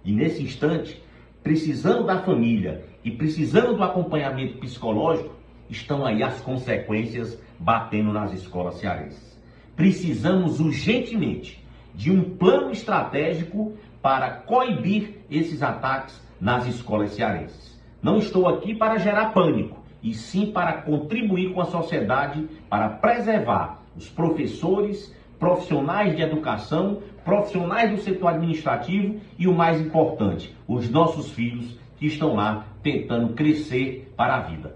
E 0.05 0.11
nesse 0.13 0.41
instante, 0.41 1.01
precisando 1.43 2.05
da 2.05 2.21
família 2.21 2.85
e 3.03 3.11
precisando 3.11 3.75
do 3.75 3.83
acompanhamento 3.83 4.57
psicológico, 4.59 5.35
estão 5.69 6.05
aí 6.05 6.23
as 6.23 6.39
consequências 6.41 7.37
batendo 7.59 8.13
nas 8.13 8.33
escolas 8.33 8.75
cearenses. 8.75 9.37
Precisamos 9.75 10.59
urgentemente 10.59 11.63
de 11.93 12.11
um 12.11 12.23
plano 12.23 12.71
estratégico 12.71 13.73
para 14.01 14.31
coibir 14.31 15.19
esses 15.29 15.61
ataques 15.61 16.21
nas 16.39 16.65
escolas 16.65 17.11
cearenses. 17.11 17.79
Não 18.01 18.17
estou 18.17 18.47
aqui 18.47 18.73
para 18.73 18.97
gerar 18.97 19.33
pânico, 19.33 19.79
e 20.01 20.13
sim 20.13 20.51
para 20.51 20.73
contribuir 20.81 21.53
com 21.53 21.61
a 21.61 21.65
sociedade 21.65 22.47
para 22.69 22.89
preservar 22.89 23.81
os 23.95 24.07
professores, 24.07 25.13
profissionais 25.37 26.15
de 26.15 26.21
educação, 26.21 27.01
profissionais 27.23 27.91
do 27.91 28.01
setor 28.01 28.29
administrativo 28.29 29.19
e 29.37 29.47
o 29.47 29.53
mais 29.53 29.79
importante, 29.79 30.55
os 30.67 30.89
nossos 30.89 31.29
filhos 31.31 31.77
que 31.97 32.07
estão 32.07 32.35
lá 32.35 32.65
tentando 32.81 33.33
crescer 33.33 34.13
para 34.15 34.37
a 34.37 34.41
vida. 34.41 34.75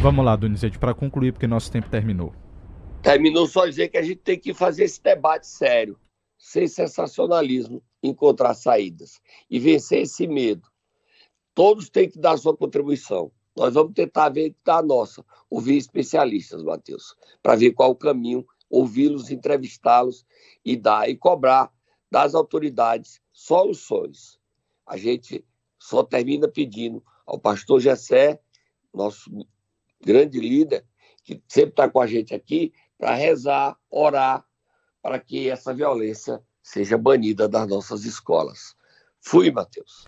Vamos 0.00 0.24
lá, 0.24 0.36
Donizete, 0.36 0.78
para 0.78 0.94
concluir, 0.94 1.32
porque 1.32 1.46
nosso 1.46 1.70
tempo 1.70 1.88
terminou. 1.90 2.32
Terminou 3.02 3.46
só 3.46 3.66
dizer 3.66 3.88
que 3.88 3.98
a 3.98 4.02
gente 4.02 4.16
tem 4.16 4.38
que 4.38 4.54
fazer 4.54 4.84
esse 4.84 5.02
debate 5.02 5.46
sério, 5.46 5.98
sem 6.38 6.66
sensacionalismo, 6.66 7.82
encontrar 8.06 8.54
saídas 8.54 9.20
e 9.50 9.58
vencer 9.58 10.02
esse 10.02 10.26
medo. 10.26 10.68
Todos 11.54 11.88
têm 11.88 12.08
que 12.08 12.18
dar 12.18 12.36
sua 12.36 12.56
contribuição. 12.56 13.32
Nós 13.56 13.72
vamos 13.72 13.94
tentar 13.94 14.28
ver 14.28 14.54
a 14.66 14.82
nossa, 14.82 15.24
ouvir 15.48 15.78
especialistas, 15.78 16.62
Matheus, 16.62 17.16
para 17.42 17.56
ver 17.56 17.72
qual 17.72 17.90
o 17.90 17.96
caminho, 17.96 18.46
ouvi-los, 18.68 19.30
entrevistá-los 19.30 20.26
e 20.64 20.76
dar 20.76 21.08
e 21.08 21.16
cobrar 21.16 21.72
das 22.10 22.34
autoridades 22.34 23.20
soluções. 23.32 24.38
A 24.86 24.96
gente 24.96 25.44
só 25.78 26.02
termina 26.02 26.48
pedindo 26.48 27.02
ao 27.24 27.38
pastor 27.38 27.80
Gessé, 27.80 28.40
nosso 28.92 29.30
grande 30.00 30.38
líder, 30.38 30.86
que 31.24 31.42
sempre 31.48 31.70
está 31.70 31.88
com 31.88 32.00
a 32.00 32.06
gente 32.06 32.34
aqui, 32.34 32.72
para 32.98 33.14
rezar, 33.14 33.78
orar, 33.90 34.46
para 35.02 35.18
que 35.18 35.48
essa 35.48 35.72
violência 35.72 36.42
seja 36.66 36.98
banida 36.98 37.48
das 37.48 37.68
nossas 37.68 38.04
escolas. 38.04 38.74
Fui, 39.20 39.52
Matheus. 39.52 40.04